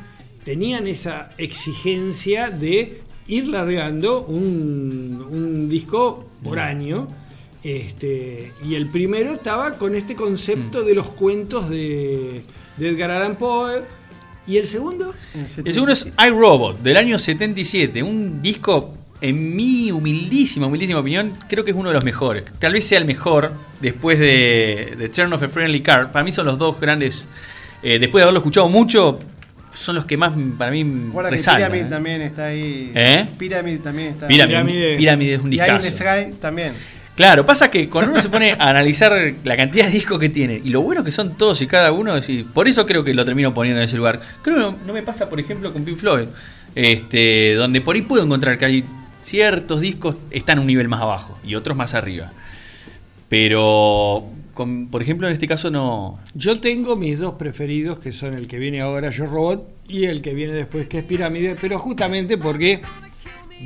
[0.45, 7.07] tenían esa exigencia de ir largando un, un disco por año.
[7.63, 12.43] Este, y el primero estaba con este concepto de los cuentos de,
[12.77, 13.81] de Edgar Allan Poe.
[14.47, 15.15] ¿Y el segundo?
[15.33, 21.65] El segundo es iRobot, del año 77, un disco, en mi humildísima, humildísima opinión, creo
[21.65, 22.43] que es uno de los mejores.
[22.59, 26.11] Tal vez sea el mejor después de, de Turn of a Friendly Card.
[26.11, 27.25] Para mí son los dos grandes,
[27.81, 29.17] eh, después de haberlo escuchado mucho,
[29.75, 31.71] son los que más para mí Guarda resaltan.
[31.71, 31.89] Pyramid ¿eh?
[31.89, 32.91] también está ahí.
[32.95, 33.27] ¿Eh?
[33.37, 34.97] Pyramid también está Pyramid, Pirámide.
[34.97, 35.91] Pyramid es un Y discazo.
[35.91, 36.73] Sky también.
[37.15, 40.59] Claro, pasa que cuando uno se pone a analizar la cantidad de discos que tiene
[40.61, 43.23] y lo bueno que son todos y cada uno, sí, por eso creo que lo
[43.23, 44.19] termino poniendo en ese lugar.
[44.41, 46.27] Creo que no, no me pasa, por ejemplo, con Pink Floyd,
[46.75, 48.83] este, donde por ahí puedo encontrar que hay
[49.23, 52.31] ciertos discos están un nivel más abajo y otros más arriba.
[53.29, 54.25] Pero,
[54.55, 56.17] con- por ejemplo, en este caso no.
[56.33, 60.23] Yo tengo mis dos preferidos, que son el que viene ahora, Yo Robot, y el
[60.23, 62.81] que viene después, que es Pirámide, pero justamente porque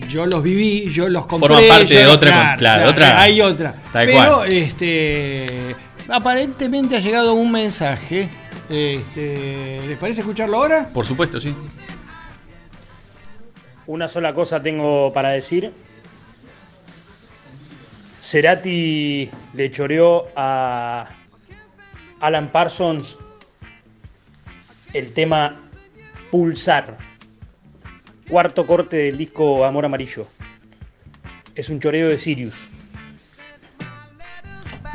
[0.10, 1.48] yo los viví, yo los compré.
[1.48, 3.74] Forman parte de otra- claro, otra- Hay otra.
[3.94, 4.52] tal pero, cual.
[4.52, 5.76] este.
[6.10, 8.30] Aparentemente ha llegado un mensaje.
[8.70, 10.90] Este, ¿Les parece escucharlo ahora?
[10.94, 11.54] Por supuesto, sí.
[13.88, 15.72] Una sola cosa tengo para decir.
[18.22, 21.10] Cerati le choreó a
[22.20, 23.18] Alan Parsons
[24.94, 25.70] el tema
[26.32, 26.98] Pulsar,
[28.30, 30.28] cuarto corte del disco Amor Amarillo.
[31.56, 32.68] Es un choreo de Sirius.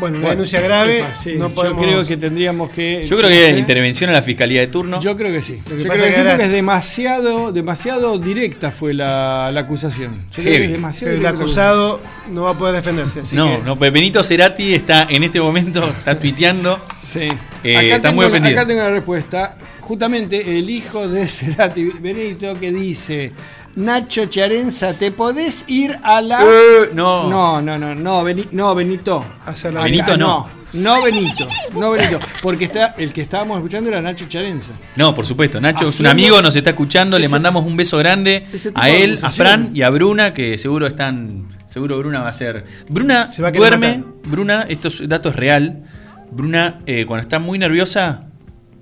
[0.04, 0.98] Bueno, una Bueno, denuncia grave.
[0.98, 1.82] epa, sí, no podemos...
[1.82, 3.04] Yo creo que tendríamos que.
[3.06, 3.58] Yo creo que sé.
[3.58, 5.00] intervención a la fiscalía de turno.
[5.00, 5.58] Yo creo que sí.
[5.68, 9.50] Lo que Yo pasa creo que que ahora- porque es demasiado, demasiado directa fue la,
[9.52, 10.12] la acusación.
[10.30, 12.00] Yo Sí, creo que es el demasiado El directa la acusado
[12.30, 13.20] no va a poder defenderse.
[13.20, 16.80] Así no, que no, pues Benito Cerati está en este momento, está tuiteando.
[16.94, 17.28] Sí.
[17.62, 18.58] Eh, acá, está tengo, muy ofendido.
[18.58, 19.56] acá tengo la respuesta.
[19.80, 23.32] Justamente el hijo de Cerati Benito que dice:
[23.76, 26.42] Nacho Charenza, ¿te podés ir a la.
[26.44, 27.28] Eh, no.
[27.28, 29.24] No, no, no, no, Beni- no, Benito.
[29.46, 30.48] Hacer la Benito no.
[30.74, 31.46] No, Benito.
[31.74, 32.18] No, Benito.
[32.42, 34.72] Porque está, el que estábamos escuchando era Nacho Charenza.
[34.96, 35.60] No, por supuesto.
[35.60, 37.18] Nacho es un amigo, nos está escuchando.
[37.18, 39.30] le mandamos un beso grande a él, a.
[39.30, 41.48] Fran y a Bruna, que seguro están.
[41.66, 42.64] Seguro Bruna va a ser.
[42.88, 43.98] Bruna Se va a querer duerme.
[43.98, 44.12] matar.
[44.30, 45.82] Bruna, esto es dato es real.
[46.30, 48.24] Bruna, eh, cuando está muy nerviosa,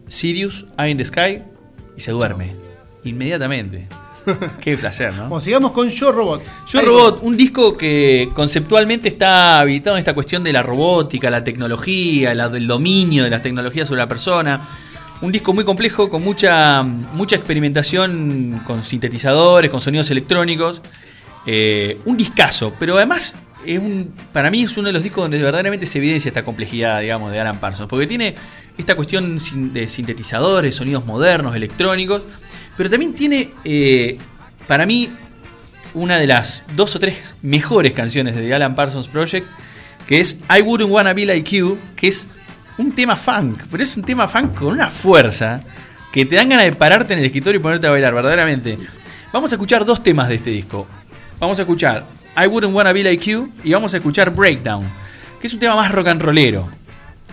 [0.08, 1.42] Sirius, Eye in the Sky,
[1.96, 2.54] y se duerme.
[3.04, 3.88] Inmediatamente.
[4.60, 5.28] Qué placer, ¿no?
[5.28, 6.42] bueno, sigamos con Yo Robot.
[6.68, 11.30] Yo Ahí Robot, un disco que conceptualmente está habilitado en esta cuestión de la robótica,
[11.30, 14.60] la tecnología, la- el dominio de las tecnologías sobre la persona.
[15.20, 20.82] Un disco muy complejo, con mucha, mucha experimentación con sintetizadores, con sonidos electrónicos.
[21.46, 25.40] Eh, un discazo, pero además es un, para mí es uno de los discos donde
[25.42, 27.88] verdaderamente se evidencia esta complejidad, digamos, de Alan Parsons.
[27.88, 28.34] Porque tiene
[28.78, 29.38] esta cuestión
[29.72, 32.22] de sintetizadores, sonidos modernos, electrónicos.
[32.82, 34.18] Pero también tiene, eh,
[34.66, 35.08] para mí,
[35.94, 39.46] una de las dos o tres mejores canciones de The Alan Parsons Project,
[40.08, 42.26] que es I Wouldn't Wanna Be Like You, que es
[42.78, 45.60] un tema funk, pero es un tema funk con una fuerza
[46.12, 48.76] que te dan ganas de pararte en el escritorio y ponerte a bailar, verdaderamente.
[49.32, 50.88] Vamos a escuchar dos temas de este disco.
[51.38, 52.04] Vamos a escuchar
[52.36, 54.90] I Wouldn't Wanna Be Like You y vamos a escuchar Breakdown,
[55.40, 56.68] que es un tema más rock and rollero.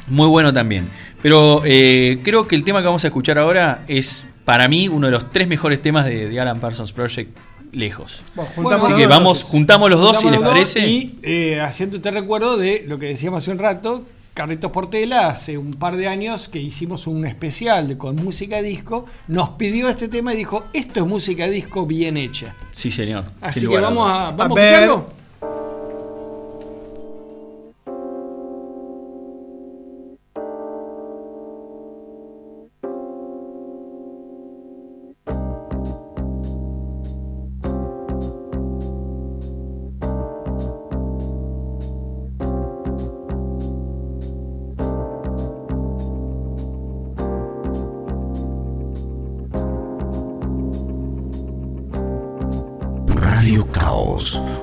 [0.09, 0.89] Muy bueno también.
[1.23, 5.05] Pero eh, creo que el tema que vamos a escuchar ahora es, para mí, uno
[5.05, 7.37] de los tres mejores temas de, de Alan Parsons Project
[7.71, 8.23] lejos.
[8.33, 10.87] Bueno, Bueno, juntamos Así que dos, vamos, juntamos los dos, si les parece.
[10.87, 15.75] Y eh, haciéndote recuerdo de lo que decíamos hace un rato, Carlitos Portela, hace un
[15.75, 20.33] par de años que hicimos un especial de, con música disco, nos pidió este tema
[20.33, 22.55] y dijo, esto es música disco bien hecha.
[22.71, 23.25] Sí, señor.
[23.41, 24.73] Así que a vamos a, vamos A a, ver.
[24.73, 25.18] escucharlo.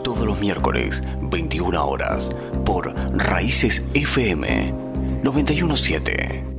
[0.03, 2.31] Todos los miércoles, 21 horas,
[2.65, 4.75] por Raíces FM
[5.23, 6.56] 917.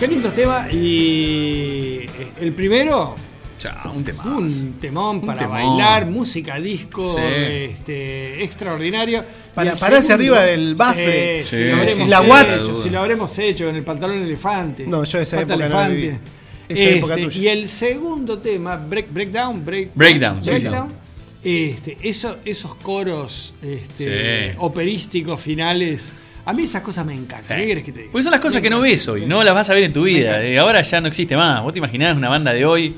[0.00, 0.66] Qué lindo tema.
[0.72, 2.06] Y
[2.40, 3.14] el primero,
[3.62, 4.24] Ya, un tema.
[4.24, 5.52] un temón para temón.
[5.76, 7.22] bailar, música disco, Sí.
[7.22, 9.24] este, extraordinario.
[9.54, 11.42] Para pararse segundo- arriba del bafle.
[11.42, 14.86] Sí, Sí, si lo habremos la hecho, si lo habremos hecho con el pantalón elefante.
[14.86, 15.94] No, yo esa época no elefante.
[15.96, 16.06] viví.
[16.68, 17.40] Esa Este, época tuya.
[17.42, 20.92] y el segundo tema, break, Breakdown, break, Breakdown, sí, Breakdown,
[21.42, 24.56] este, eso- esos coros este, Sí.
[24.58, 26.12] operísticos finales.
[26.44, 27.58] A mí esas cosas me encantan.
[27.58, 28.12] ¿Qué querés que te diga?
[28.12, 29.92] Porque son las cosas Me que no ves hoy, no las vas a ver en
[29.92, 30.42] tu vida.
[30.42, 31.62] Eh, ahora ya no existe más.
[31.62, 32.94] Vos te imaginás una banda de hoy,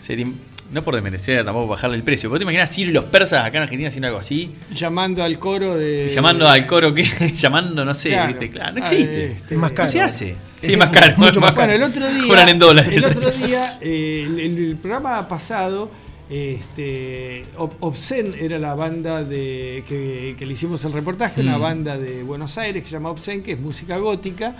[0.00, 0.26] se te-
[0.72, 2.28] no por desmerecer, tampoco bajarle el precio.
[2.30, 5.38] Vos te imaginás Ciro y los persas acá en Argentina haciendo algo así, Llamando al
[5.38, 6.08] coro de.
[6.08, 7.04] llamando al coro que,
[7.36, 8.32] llamando, no sé, Claro.
[8.32, 9.24] no Ah, existe.
[9.26, 9.86] este, Es más caro.
[9.86, 10.36] No se hace.
[10.60, 11.14] Sí, es más caro.
[11.18, 12.26] mucho más Bueno, el otro día.
[12.26, 12.92] Cobran en dólares.
[12.94, 15.90] El otro día, eh, el, el programa pasado,
[16.30, 21.62] este, Ob- Obscen era la banda de que, que le hicimos el reportaje, una Mm.
[21.62, 24.56] banda de Buenos Aires que se llama Obscen, que es música gótica.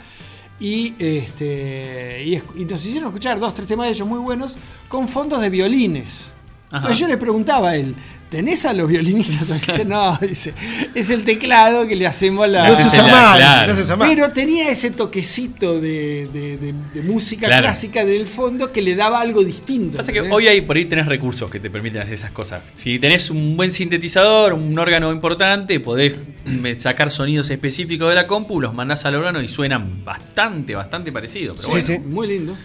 [0.60, 4.56] Y, este, y, nos hicieron escuchar dos, tres temas de ellos muy buenos
[4.88, 6.32] con fondos de violines.
[6.68, 6.76] Ajá.
[6.78, 7.94] Entonces yo le preguntaba a él,
[8.34, 9.46] ¿tenés a los violinistas?
[9.66, 10.52] Dice, no, dice,
[10.94, 12.66] es el teclado que le hacemos la...
[12.68, 13.68] No se usa mal, claro.
[13.70, 14.08] no se usa mal.
[14.08, 17.62] Pero tenía ese toquecito de, de- de- de música Claro.
[17.66, 19.98] clásica del fondo que le daba algo distinto.
[19.98, 22.62] Pasa que hoy hay por ahí tenés recursos que te permiten hacer esas cosas.
[22.76, 26.14] Si tenés un buen sintetizador, un órgano importante, podés
[26.44, 31.12] mm, sacar sonidos específicos de la compu, los mandás al órgano y suenan bastante, bastante
[31.12, 31.56] parecidos.
[31.56, 31.86] Pero Sí, bueno.
[31.86, 31.98] sí.
[32.10, 32.56] Muy lindo.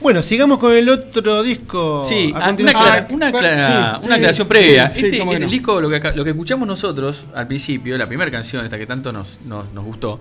[0.00, 2.04] Bueno, sigamos con el otro disco.
[2.08, 2.84] Sí, a ah, una, continuación.
[2.84, 4.84] aclara- una aclara- sí, una sí, aclaración sí, previa.
[4.94, 5.48] este, el no.
[5.48, 9.12] disco, lo que, lo que escuchamos nosotros al principio, la primera canción, esta que tanto
[9.12, 10.20] nos, nos, nos gustó,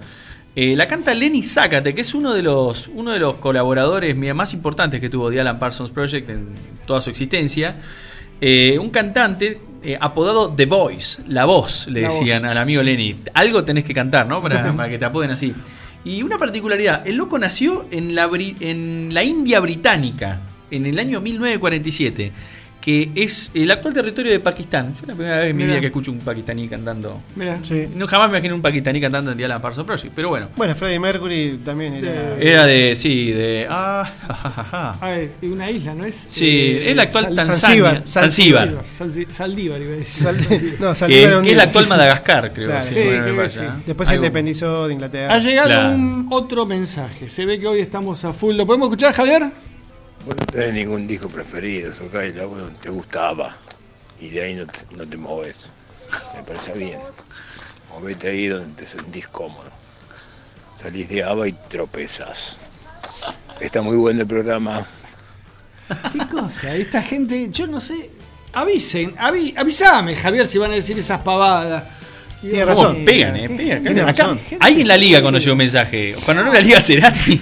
[0.55, 4.33] eh, la canta Lenny Zácate, que es uno de los, uno de los colaboradores mira,
[4.33, 6.47] más importantes que tuvo The Alan Parsons Project en
[6.87, 7.75] toda su existencia.
[8.41, 12.51] Eh, un cantante eh, apodado The Voice, la voz, le La decían voz.
[12.51, 13.15] al amigo Lenny.
[13.35, 14.41] Algo tenés que cantar, ¿no?
[14.41, 15.53] Para, para que te apoden así.
[16.07, 20.39] Y una particularidad, el loco nació en la, India británica,
[20.71, 22.31] en el año 1947,
[22.87, 24.95] que es el actual territorio de Pakistán.
[24.95, 27.19] Fue la primera vez en mi vida que escucho un pakistaní cantando.
[27.35, 27.59] Mira.
[27.61, 27.85] Sí.
[27.93, 30.47] No, jamás me imaginé un pakistaní cantando en The Alan Parsons Project, pero bueno.
[30.55, 32.35] Bueno, Freddie Mercury también era.
[32.35, 33.67] De- Era de, sí, de...
[33.69, 34.97] Ah, ja, ja, ja, ja.
[35.01, 36.15] Ah, es una isla, ¿no es?
[36.15, 37.55] Sí, Eh, es la actual Sal- Tanzania.
[37.57, 38.83] Zanzíbar, Zanzíbar.
[38.85, 40.77] Sal- Saldívar, iba a decir.
[40.79, 42.69] No, un que es la actual Madagascar, creo.
[42.69, 42.85] Claro.
[42.87, 43.69] si Sí, no me creo que falla.
[43.75, 43.83] sí.
[43.85, 45.33] Después se independizó de Inglaterra.
[45.33, 45.89] Ha llegado Claro.
[45.95, 47.27] un otro mensaje.
[47.27, 48.55] Se ve que hoy estamos a full.
[48.55, 49.43] ¿Lo podemos escuchar, Javier?
[50.27, 53.55] Vos no tenés ningún disco preferido, Socaila, bueno, te gustaba.
[54.19, 55.69] Y de ahí no te, no te moves.
[56.35, 56.99] Me parece bien.
[57.93, 59.69] Movete ahí donde te sentís cómodo.
[60.75, 62.57] Salís de ABA y tropezás.
[63.61, 64.85] Está muy bueno el programa.
[66.11, 66.75] ¿Qué cosa?
[66.75, 68.11] Esta gente, yo no sé.
[68.53, 71.83] Avisen, avi- avísame, Javier, si van a decir esas pavadas.
[72.41, 73.05] Tiene ¿Cómo razón.
[73.05, 73.49] pegan, eh?
[73.49, 73.83] Pegan.
[73.83, 76.11] gente- Acá, alguien en la liga cuando llegó un mensaje.
[76.25, 77.41] Cuando no la liga Cerati.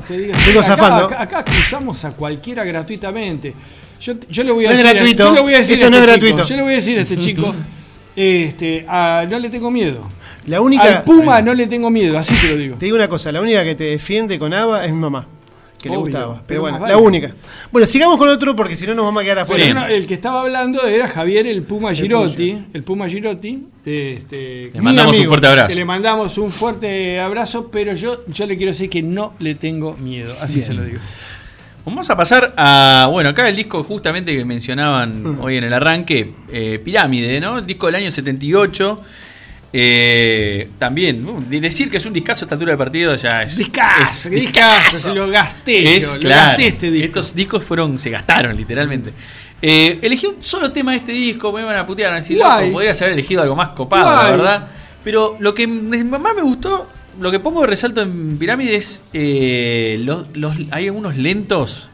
[0.00, 1.04] Te digo, Sigo acá, zafando.
[1.06, 3.54] acá- acá acusamos a cualquiera gratuitamente.
[4.00, 5.24] Yo, yo le voy a No es decir, gratuito.
[5.24, 6.44] yo le voy a decir Eso a no es chico, gratuito.
[6.48, 7.54] yo le voy a decir a este chico,
[8.16, 10.08] este, a- no le tengo miedo.
[10.46, 10.82] La única.
[10.98, 12.76] Al Puma no le tengo miedo, así te lo digo.
[12.76, 15.26] Te digo una cosa, la única que te defiende con ABBA es mi mamá.
[15.86, 16.34] Que le gustaba.
[16.34, 17.32] pero Pero bueno, la única.
[17.70, 19.74] Bueno, sigamos con otro porque si no nos vamos a quedar afuera.
[19.74, 22.58] No, el que estaba hablando era Javier el Puma Girotti.
[22.72, 23.66] El Puma Girotti.
[23.84, 25.68] Este, Le mandamos un fuerte abrazo.
[25.68, 29.54] Que le mandamos un fuerte abrazo, pero yo, yo le quiero decir que no le
[29.54, 30.34] tengo miedo.
[30.40, 30.66] Así Bien.
[30.66, 30.98] se lo digo.
[31.84, 33.08] Vamos a pasar a.
[33.12, 37.58] Bueno, acá el disco justamente que mencionaban hoy en el arranque, eh, Pirámide, ¿no?
[37.58, 39.00] El disco del año 78.
[39.78, 43.42] Eh, también, uh, de decir que es un discazo a esta altura del partido ya
[43.42, 43.56] es.
[43.58, 47.06] Discazo, es discazo, se lo gasté Es, yo, lo gasté este disco.
[47.20, 49.12] Estos discos fueron, se gastaron literalmente.
[49.60, 52.38] Eh, elegí un solo tema de este disco, me iban a putear, a decir,
[52.72, 54.24] podrías haber elegido algo más copado, Guay.
[54.24, 54.68] la verdad.
[55.04, 56.88] Pero lo que más me gustó,
[57.20, 61.88] lo que pongo de resalto en Pirámide es eh, los, los- hay algunos lentos,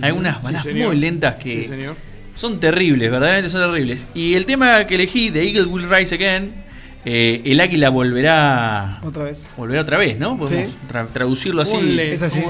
[0.00, 0.88] hay unas Sí, balas señor.
[0.88, 1.96] muy lentas que Sí, señor.
[2.36, 4.06] son terribles, verdaderamente son terribles.
[4.14, 6.65] Y el tema que elegí, The Eagle Will Rise Again,
[7.08, 9.50] eh, el águila volverá Otra vez.
[9.56, 10.36] volverá otra vez, ¿no?
[10.36, 10.76] Podemos Sí.
[10.92, 11.76] tra- traducirlo así.
[12.00, 12.42] Es así.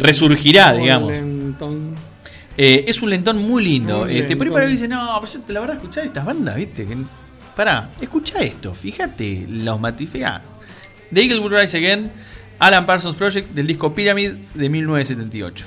[0.00, 1.10] Resurgirá, un digamos.
[1.12, 1.94] lentón.
[2.56, 4.06] Eh, es un lentón muy lindo.
[4.06, 4.52] Este, por ahí lentón.
[4.52, 6.84] para mí dice, no, pero yo te- la verdad escuchar estas bandas, viste.
[6.84, 6.96] Que,
[7.56, 10.42] pará, escucha esto, fíjate, los matifea.
[11.12, 12.10] The Eagle Will Rise Again,
[12.58, 15.64] Alan Parsons Project del disco Pyramid de 1978.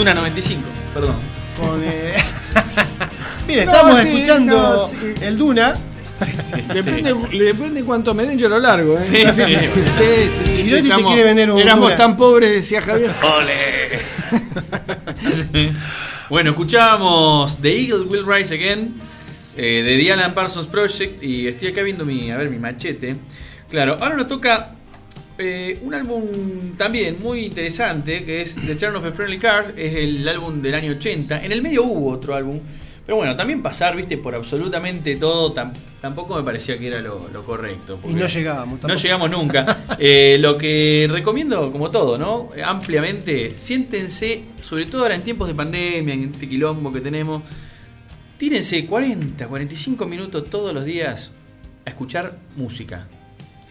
[0.00, 0.62] Duna 95,
[0.94, 1.16] perdón.
[1.58, 2.14] Con, eh,
[3.46, 5.14] Mira, No, estamos sí, escuchando no, sí.
[5.22, 5.74] el Duna.
[6.74, 8.96] Depende, depende cuánto me den, yo lo largo.
[8.98, 9.02] ¿eh?
[9.02, 9.42] Sí, sí.
[9.44, 11.96] sí, sí, sí, Girotti te estamos- quiere vender un Éramos Duna.
[11.96, 13.10] tan pobres, decía Javier.
[13.22, 13.98] ¡Ole!
[16.30, 18.94] bueno, escuchábamos The Eagle Will Rise Again
[19.56, 23.16] eh, de The Alan Parsons Project y estoy acá viendo mi, a ver, mi machete.
[23.70, 24.72] Claro, ahora nos toca
[25.40, 26.22] eh, un álbum
[26.76, 30.74] también muy interesante que es The Turn of a Friendly Card, es el álbum del
[30.74, 31.40] año 80.
[31.44, 32.60] En el medio hubo otro álbum,
[33.06, 37.28] pero bueno, también pasar, viste, por absolutamente todo tam- tampoco me parecía que era lo,
[37.32, 37.98] lo correcto.
[38.08, 38.74] Y no llegábamos.
[38.74, 39.02] no tampoco.
[39.02, 39.78] llegamos nunca.
[40.02, 42.48] Eh, lo que recomiendo, como todo, ¿no?
[42.64, 47.42] Ampliamente, siéntense, sobre todo ahora en tiempos de pandemia, en este quilombo que tenemos,
[48.38, 51.30] tírense 40, 45 minutos todos los días
[51.84, 53.06] a escuchar música.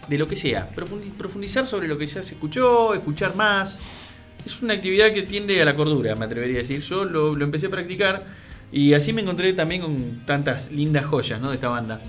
[0.10, 0.70] De lo que sea.
[0.76, 3.80] Profundi- Profundizar sobre lo que ya se escuchó, escuchar más.
[4.46, 6.82] Es una actividad que tiende a la cordura, me atrevería a decir.
[6.82, 8.26] Yo lo, empecé a practicar
[8.72, 11.50] y así me encontré también con tantas lindas joyas ¿no?
[11.50, 12.02] de esta banda.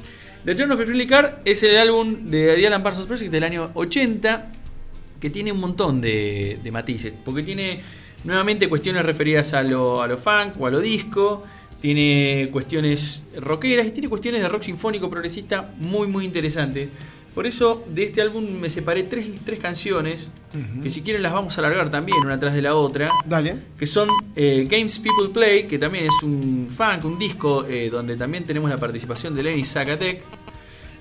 [0.45, 4.53] The Turn of Friendly Car es el álbum de The Parsons Project del año 80
[5.21, 7.13] que tiene un montón de, matices.
[7.25, 7.83] Porque tiene
[8.25, 11.45] nuevamente cuestiones referidas a lo, a lo funk o a lo disco.
[11.81, 16.89] Tiene cuestiones rockeras y tiene cuestiones de rock sinfónico progresista muy muy interesantes.
[17.35, 20.31] Por eso de este álbum me separé tres, tres canciones
[20.83, 23.57] que si quieren las vamos a alargar también una tras de la otra Dale.
[23.79, 28.17] que son eh, Games People Play, que también es un funk, un disco eh, donde
[28.17, 30.23] también tenemos la participación de Lenny Zacatec.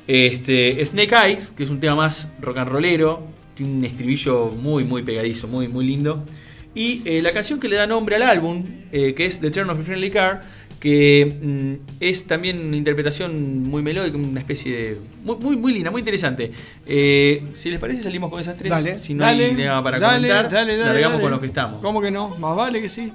[0.05, 3.23] Este, Snake Eyes, que es un tema más rock and rollero,
[3.55, 6.23] tiene un estribillo muy, muy pegadizo, muy, muy lindo.
[6.75, 9.79] Y eh, la canción que le da nombre al álbum, que es The Turn of
[9.79, 10.43] a Friendly Car,
[10.79, 14.97] que mm, es también una interpretación muy melódica, una especie de.
[15.23, 16.51] muy, muy, muy linda, muy interesante.
[16.85, 18.71] Eh, si les parece, salimos con esas tres.
[18.71, 18.99] Dale.
[18.99, 21.81] si no dale, hay nada para dale, comentar, dale, dale, largamos con los que estamos.
[21.81, 22.29] ¿Cómo que no?
[22.37, 23.11] Más vale que sí.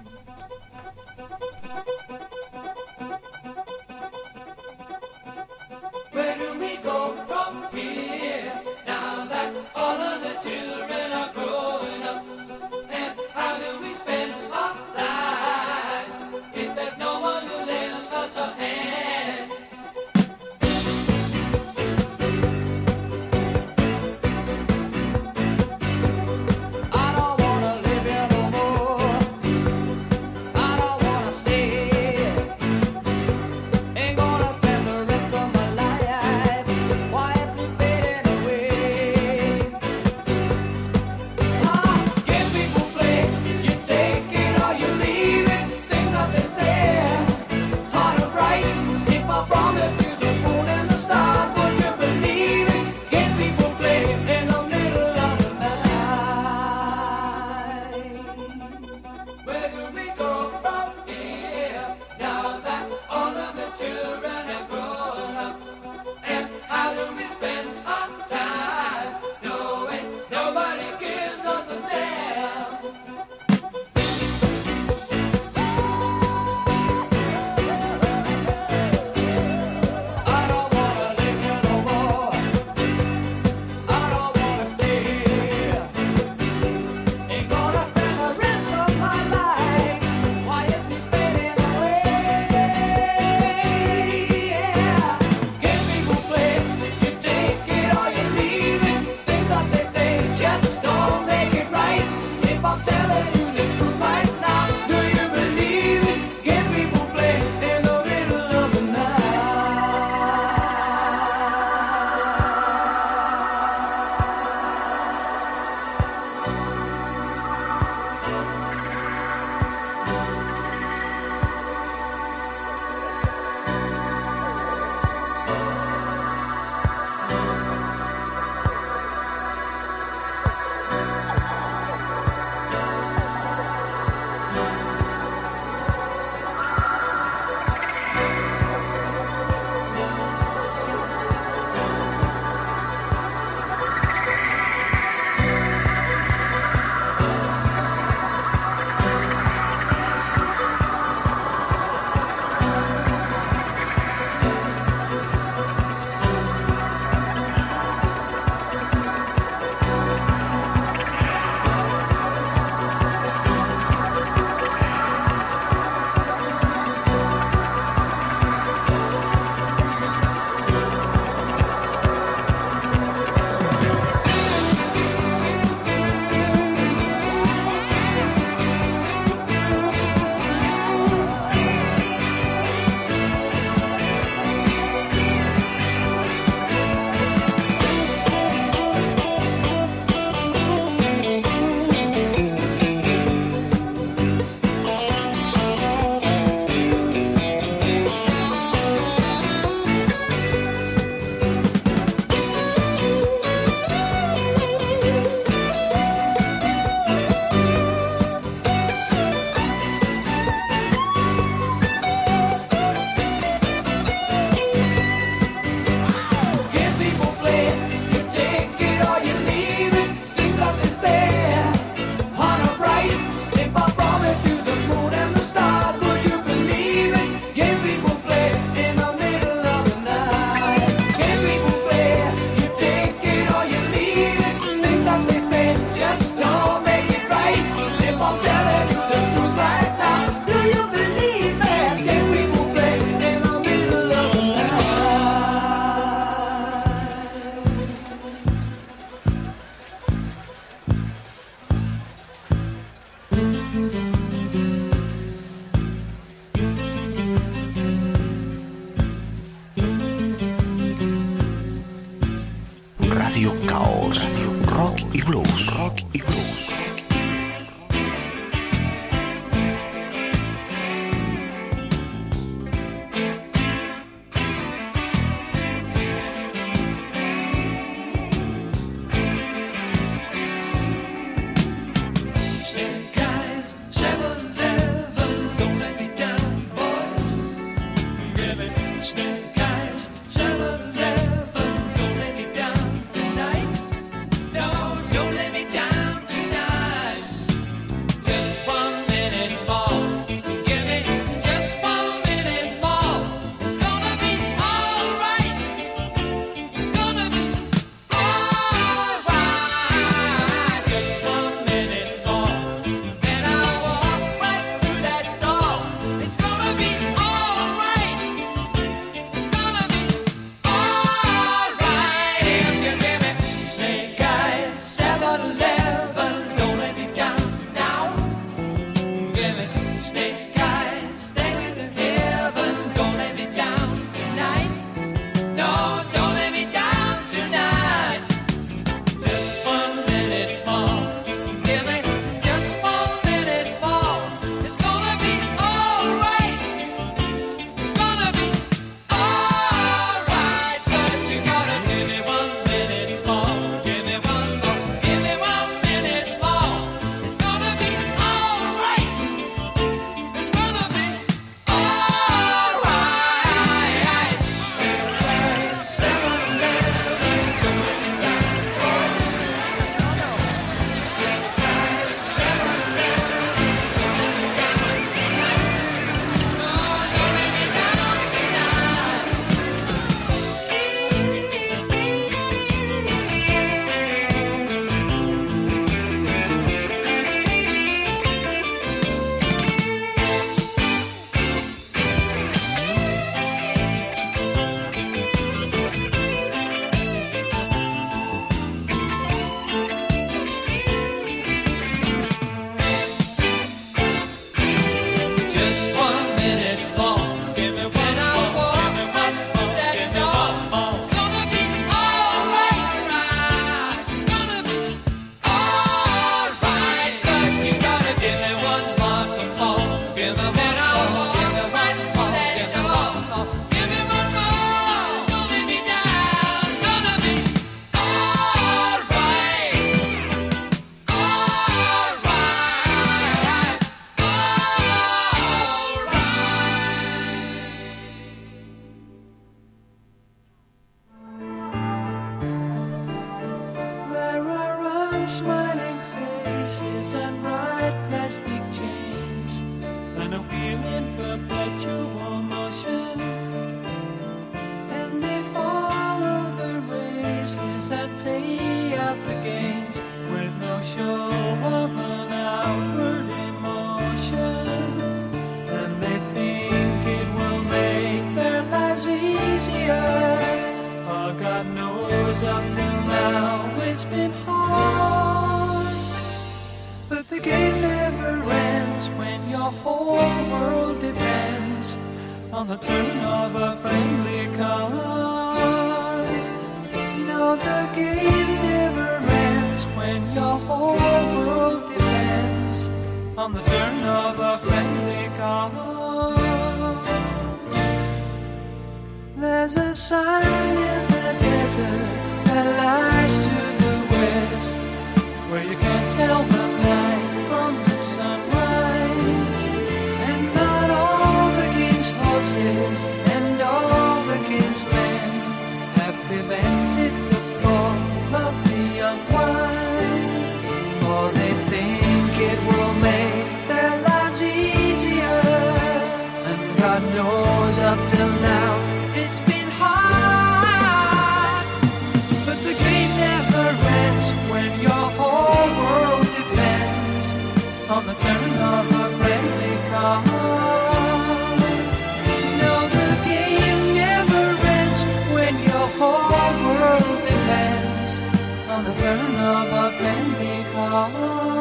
[548.95, 551.54] On the turn of a friendly card.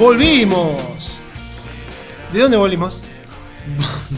[0.00, 1.20] Volvimos.
[2.32, 3.04] ¿De dónde volvimos?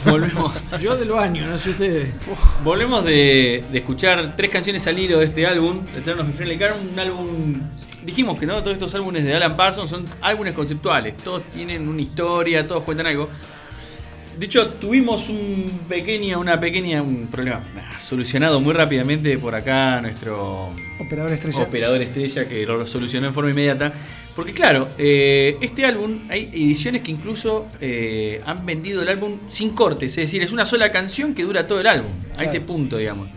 [0.05, 0.63] Volvemos.
[0.81, 2.15] Yo del baño, no sé ustedes.
[2.63, 6.77] Volvemos de, de escuchar tres canciones al hilo de este álbum, Eternal of Friendly Car,
[6.81, 7.55] un álbum.
[8.07, 12.01] Dijimos que no, todos estos álbumes de Alan Parsons son álbumes conceptuales, todos tienen una
[12.01, 13.29] historia, todos cuentan algo.
[14.39, 17.61] De hecho, tuvimos un pequeña, una pequeña, un problema
[18.01, 20.71] solucionado muy rápidamente por acá nuestro
[21.01, 21.63] Operador estrella.
[21.63, 23.93] operador estrella que lo solucionó en forma inmediata.
[24.35, 29.71] Porque claro, eh, este álbum, hay ediciones que incluso eh, han vendido el álbum sin
[29.71, 32.49] cortes, es decir, es una sola canción que dura todo el álbum, a Claro.
[32.49, 33.29] ese punto, digamos.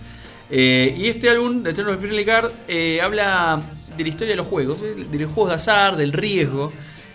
[0.49, 3.61] Eh, y este álbum, The Turn of Friendly Card, eh, habla
[3.97, 6.71] de la historia de los juegos, eh, de los juegos de azar, del riesgo,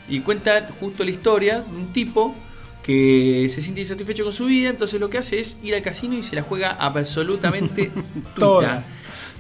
[0.09, 2.35] y cuenta justo la historia de un tipo
[2.83, 6.15] que se siente insatisfecho con su vida, entonces lo que hace es ir al casino
[6.19, 7.91] y se la juega absolutamente
[8.39, 8.85] Toda.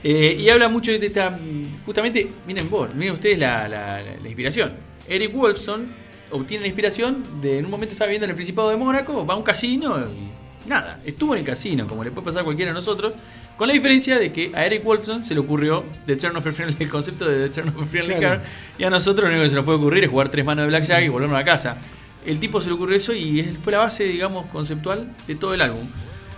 [0.02, 1.38] Eh, y habla mucho de esta.
[1.84, 4.72] Justamente, miren vos, miren ustedes la, la- la inspiración.
[5.08, 5.88] Eric Wolfson
[6.30, 7.58] obtiene la inspiración de.
[7.58, 10.40] En un momento estaba viviendo en el Principado de Mónaco, va a un casino y.
[10.68, 13.14] Nada, estuvo en el casino, como le puede pasar a cualquiera de nosotros.
[13.56, 16.90] Con la diferencia de que a Eric Wolfson se le ocurrió The a Friendly, el
[16.90, 18.36] concepto de The a Friendly Claro.
[18.38, 18.48] Card.
[18.78, 20.68] Y a nosotros lo único que se nos puede ocurrir es jugar tres manos de
[20.68, 21.78] Blackjack y volvernos a casa.
[22.26, 25.62] El tipo se le ocurrió eso y fue la base, digamos, conceptual de todo el
[25.62, 25.86] álbum.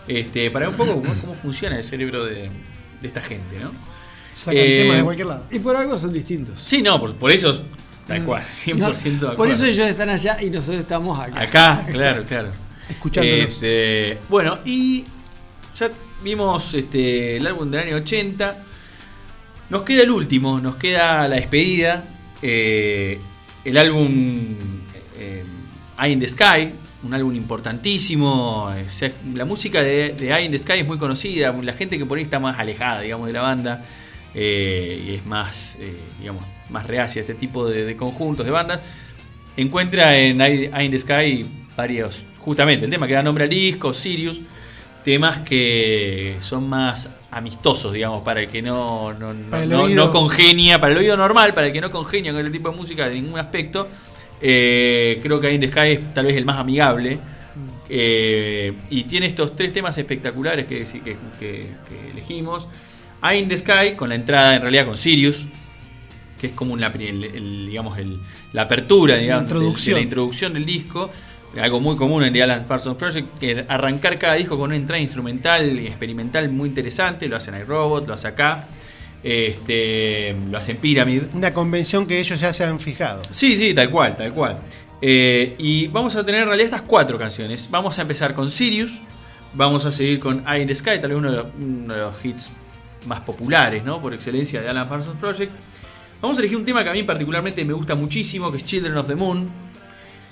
[0.09, 2.51] Este, para ver un poco cómo, cómo funciona el cerebro de,
[3.03, 3.73] de esta gente, ¿no?
[4.33, 5.45] Sacan Eh, temas de cualquier lado.
[5.51, 6.61] Y por algo son distintos.
[6.67, 7.63] Sí, no, por, por eso,
[8.07, 9.37] tal cual, 100% No, de acuerdo.
[9.37, 11.41] por eso ellos están allá y nosotros estamos acá.
[11.41, 12.27] Acá, claro, Exacto.
[12.29, 12.51] claro.
[12.89, 13.49] Escuchándolos.
[13.49, 15.05] Este, bueno, y
[15.77, 15.91] ya
[16.23, 18.57] vimos este, el álbum del año 80.
[19.71, 22.05] Nos queda el último, nos queda la despedida.
[22.43, 23.19] eh,
[23.65, 24.57] el álbum
[25.17, 25.45] eh,
[26.01, 26.73] Eye in the Sky,
[27.05, 28.73] un álbum importantísimo.
[28.89, 31.53] sea, la música de, de Eye in the Sky es muy conocida.
[31.63, 33.85] La gente que por ahí está más alejada, digamos, de la banda.
[34.35, 38.53] eh, y es más, eh, digamos, más reacia a este tipo de, de conjuntos, de
[38.53, 38.81] bandas.
[39.57, 41.45] Encuentra en Eye Eye in the Sky
[41.77, 44.41] varios, justamente, el tema que da nombre al disco, Sirius,
[45.05, 49.57] temas que son más amistosos, digamos, para el que no, no, no-
[50.07, 52.77] el congenia, para el oído normal, para el que no congenia con este tipo de
[52.77, 53.89] música de ningún aspecto.
[54.43, 57.19] Eh, creo que in the Sky es tal vez el más amigable.
[57.95, 62.67] eh, y tiene estos tres temas espectaculares que, que, que- que elegimos.
[63.23, 65.47] Eye in the Sky, con la entrada en realidad con Sirius,
[66.41, 68.19] que es como la, el- el- digamos, el-
[68.53, 69.95] la apertura, digamos, de- introducción.
[69.95, 71.11] de la introducción del disco.
[71.61, 75.03] algo muy común en The Alan Parsons Project, que arrancar cada disco con una entrada
[75.03, 78.67] instrumental y experimental muy interesante, lo hacen iRobot, lo hace acá,
[79.23, 81.23] este, lo hacen Pyramid.
[81.35, 83.23] Una convención que ellos ya se han fijado.
[83.31, 84.59] Sí, sí, tal cual, tal cual.
[85.01, 87.69] Eh, y vamos a tener en realidad estas cuatro canciones.
[87.71, 89.01] Vamos a empezar con Sirius,
[89.55, 92.01] vamos a seguir con Eye in the Sky, tal vez uno de los, uno de
[92.01, 92.51] los hits
[93.07, 94.01] más populares, ¿no?
[94.01, 95.53] Por excelencia de Alan Parsons Project.
[96.21, 98.97] Vamos a elegir un tema que a mí particularmente me gusta muchísimo, que es Children
[98.97, 99.51] of the Moon.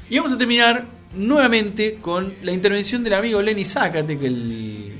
[0.08, 0.84] Y vamos a terminar
[1.14, 4.92] nuevamente con la intervención del amigo Lenny Zacate, que el,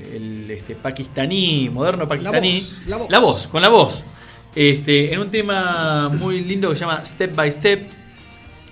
[0.61, 2.59] este, pakistaní, moderno pakistaní.
[2.59, 3.09] voz, la voz.
[3.09, 4.03] La voz, con la voz.
[4.55, 7.89] Este, en un tema muy lindo que se llama Step by Step.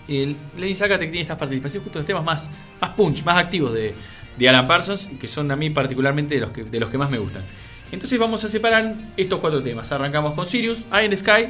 [0.08, 2.48] El Lenny Zacate tiene estas participaciones justo en los temas más,
[2.82, 3.94] más punch, más activos de,
[4.38, 7.10] de Alan Parsons, que son a mí particularmente de los que, de los que más
[7.10, 7.44] me gustan.
[7.92, 9.92] Entonces vamos a separar estos cuatro temas.
[9.92, 11.50] Arrancamos con Sirius, Eye in the Sky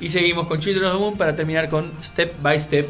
[0.00, 2.88] y seguimos con Children of the Moon para terminar con Step by Step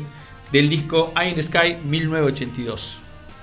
[0.53, 2.99] del disco Eye in the Sky 1982.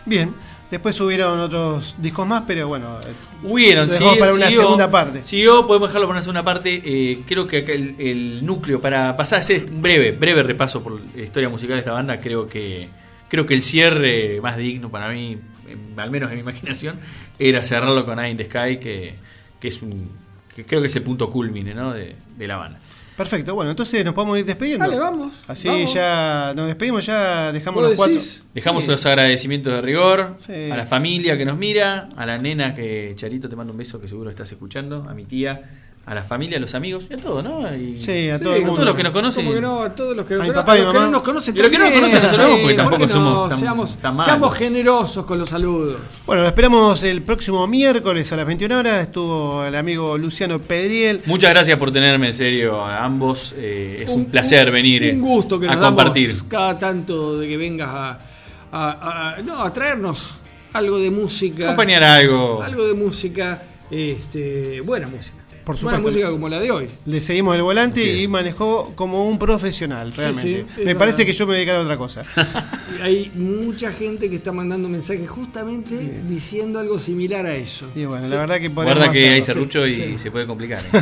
[0.05, 0.33] Bien,
[0.71, 3.11] después hubieron otros discos más, pero bueno, eh,
[3.43, 5.23] Hubieron, dejamos sí, para una siguió- segunda parte.
[5.23, 6.81] Siguió, podemos dejarlo para una segunda parte.
[6.83, 10.81] eh, creo que acá el, el núcleo, para pasar a hacer un breve, breve repaso
[10.81, 12.89] por la historia musical de esta banda, creo que
[13.29, 15.37] creo que el cierre más digno para mí,
[15.97, 16.99] al menos en mi imaginación,
[17.39, 19.15] era cerrarlo con Eye in the Sky, que,
[19.59, 20.09] que es un.
[20.55, 21.93] que creo que es el punto culmine ¿no?
[21.93, 22.79] de, de la banda.
[23.21, 24.83] Perfecto, bueno, entonces nos podemos ir despidiendo.
[24.85, 25.93] Dale, vamos, Así vamos.
[25.93, 28.19] ya nos despedimos, ya dejamos ¿Vos los cuatro.
[28.53, 28.89] Dejamos Sí.
[28.89, 30.71] los agradecimientos de rigor Sí.
[30.71, 34.01] a la familia que nos mira, a la nena que Charito te mando un beso
[34.01, 35.61] que seguro estás escuchando, a mi tía,
[36.03, 37.61] a la familia, a los amigos y a todos, ¿no?
[37.75, 39.45] Y- Sí, a Sí, todo a todos los que nos conocen.
[39.45, 39.81] ¿Cómo que no?
[39.81, 41.05] A todos los que, nos conocen, a los que mamá.
[41.05, 43.13] no nos conocen Y los que no nos conocen, saludamos porque Sí, tampoco ¿por qué
[43.13, 44.25] somos tan- seamos, tan malos.
[44.25, 45.97] seamos generosos con los saludos.
[46.25, 49.03] Bueno, lo esperamos el próximo miércoles a las 21 horas.
[49.03, 51.21] Estuvo el amigo Luciano Pedriel.
[51.27, 53.53] Muchas gracias por tenerme en serio a ambos.
[53.57, 56.29] eh, es un, Un- placer un- venir Un gusto que a nos compartir.
[56.29, 58.19] damos cada tanto de que vengas a,
[58.71, 60.31] a- a- no, a traernos
[60.73, 61.65] algo de música.
[61.65, 62.63] Acompañar algo.
[62.63, 63.61] Algo de música,
[63.91, 65.35] este, buena música.
[65.63, 66.01] Por Buena supuesto.
[66.19, 66.89] música como la de hoy.
[67.05, 70.65] Le seguimos el volante y manejó como un profesional, realmente.
[70.75, 71.31] sí, Me parece verdad.
[71.31, 72.23] que yo me dedicara a otra cosa.
[72.97, 77.87] Y Hay mucha gente que está mandando mensajes justamente diciendo algo similar a eso.
[77.95, 80.15] Y bueno, la verdad que Guarda que hay serrucho y sí.
[80.17, 80.81] se puede complicar.
[80.93, 81.01] ¿eh?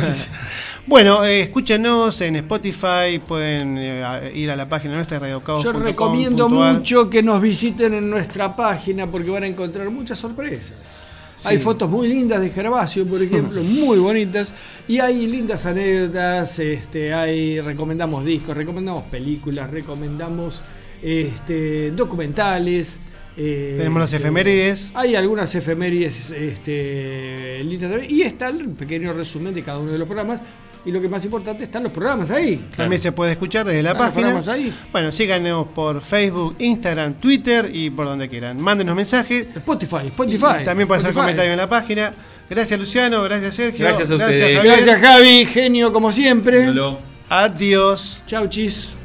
[0.86, 5.74] Bueno, eh, escúchenos en Spotify, pueden eh, ir a la página nuestra, radiocaos.com.ar.
[5.74, 11.06] Yo recomiendo mucho que nos visiten en nuestra página porque van a encontrar muchas sorpresas.
[11.44, 14.54] Hay fotos muy lindas de Gervasio, por ejemplo, muy bonitas,
[14.86, 20.62] y hay lindas anécdotas, este, hay, recomendamos discos, recomendamos películas, recomendamos
[21.02, 22.98] este, documentales.
[23.36, 24.92] eh, Tenemos las este, efemérides.
[24.94, 29.98] Hay algunas efemérides este, lindas también, y está el pequeño resumen de cada uno de
[29.98, 30.40] los programas,
[30.84, 32.68] y lo que más importante, están los programas ahí.
[32.76, 34.26] También se puede escuchar desde la Están los página.
[34.32, 34.78] programas ahí.
[34.92, 38.60] Bueno, síganos por Facebook, Instagram, Twitter y por donde quieran.
[38.60, 39.46] Mándenos mensajes.
[39.56, 40.62] Spotify, Spotify.
[40.62, 42.14] Y también pueden hacer comentarios en la página.
[42.48, 43.86] Gracias Luciano, gracias Sergio.
[43.86, 44.40] Gracias a ustedes.
[44.40, 44.64] Javier.
[44.64, 46.66] Gracias Javi, genio como siempre.
[46.66, 46.98] Lolo.
[47.28, 48.22] Adiós.
[48.26, 48.99] Chau chis.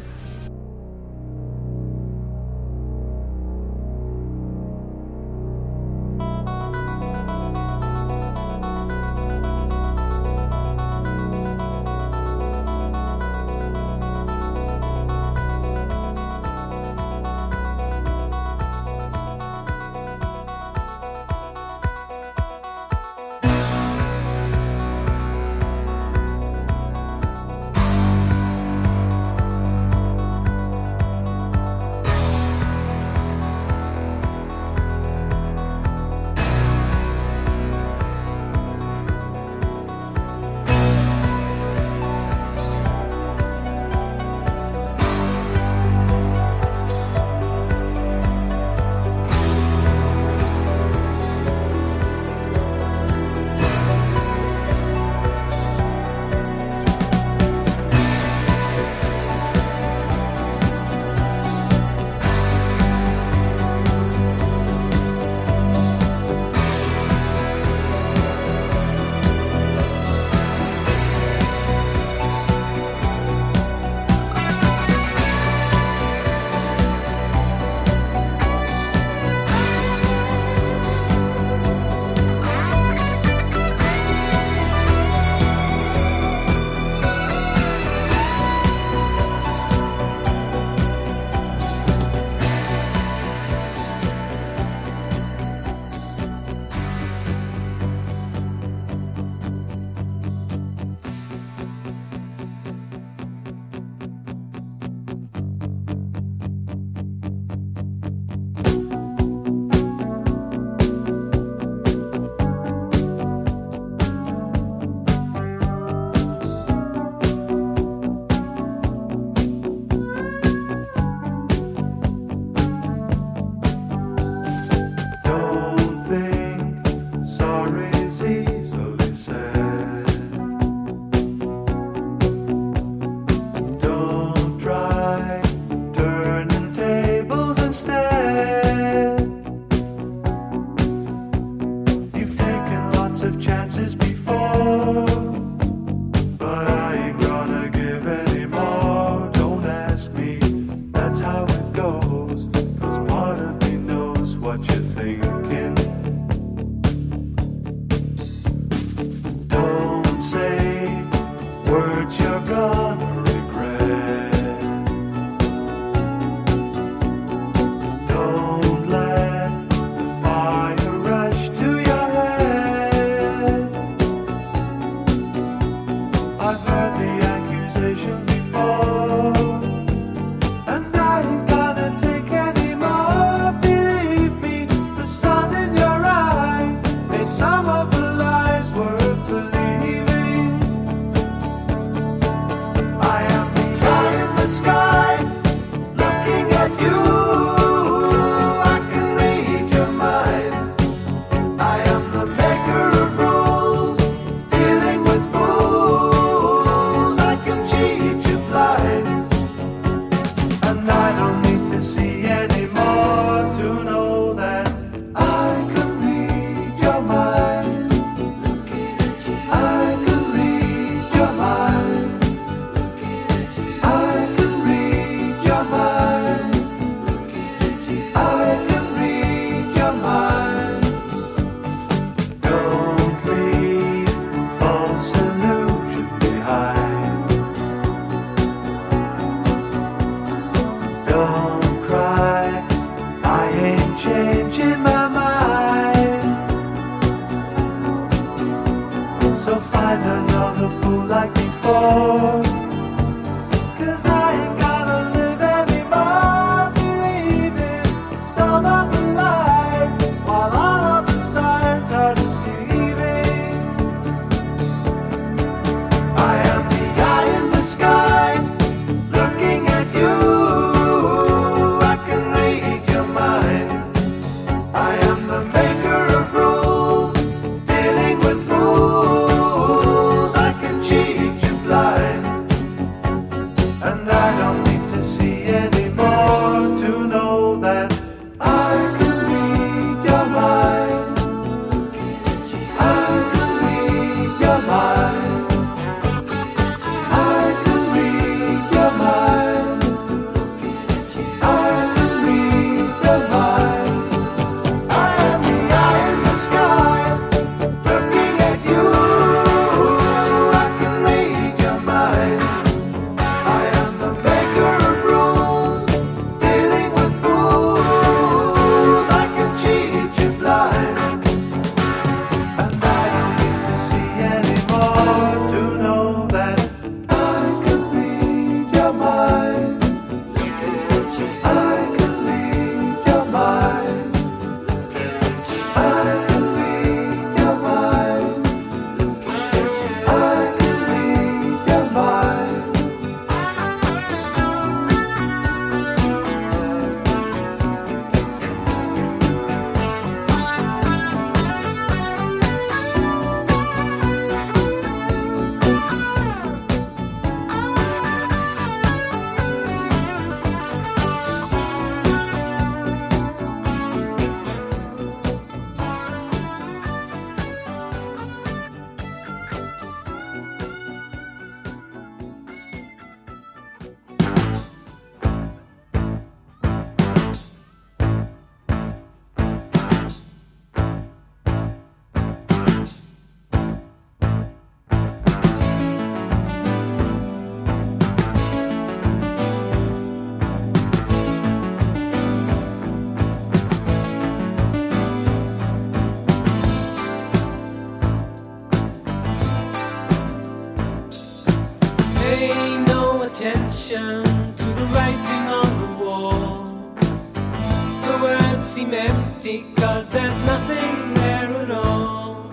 [403.85, 406.65] attention to the writing on the wall.
[406.95, 412.49] The words seem empty, cause there's nothing there at all.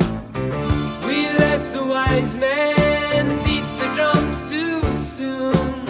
[1.06, 5.84] We let the wise men beat the drums too soon.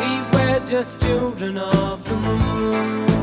[0.00, 3.13] We were just children of the moon.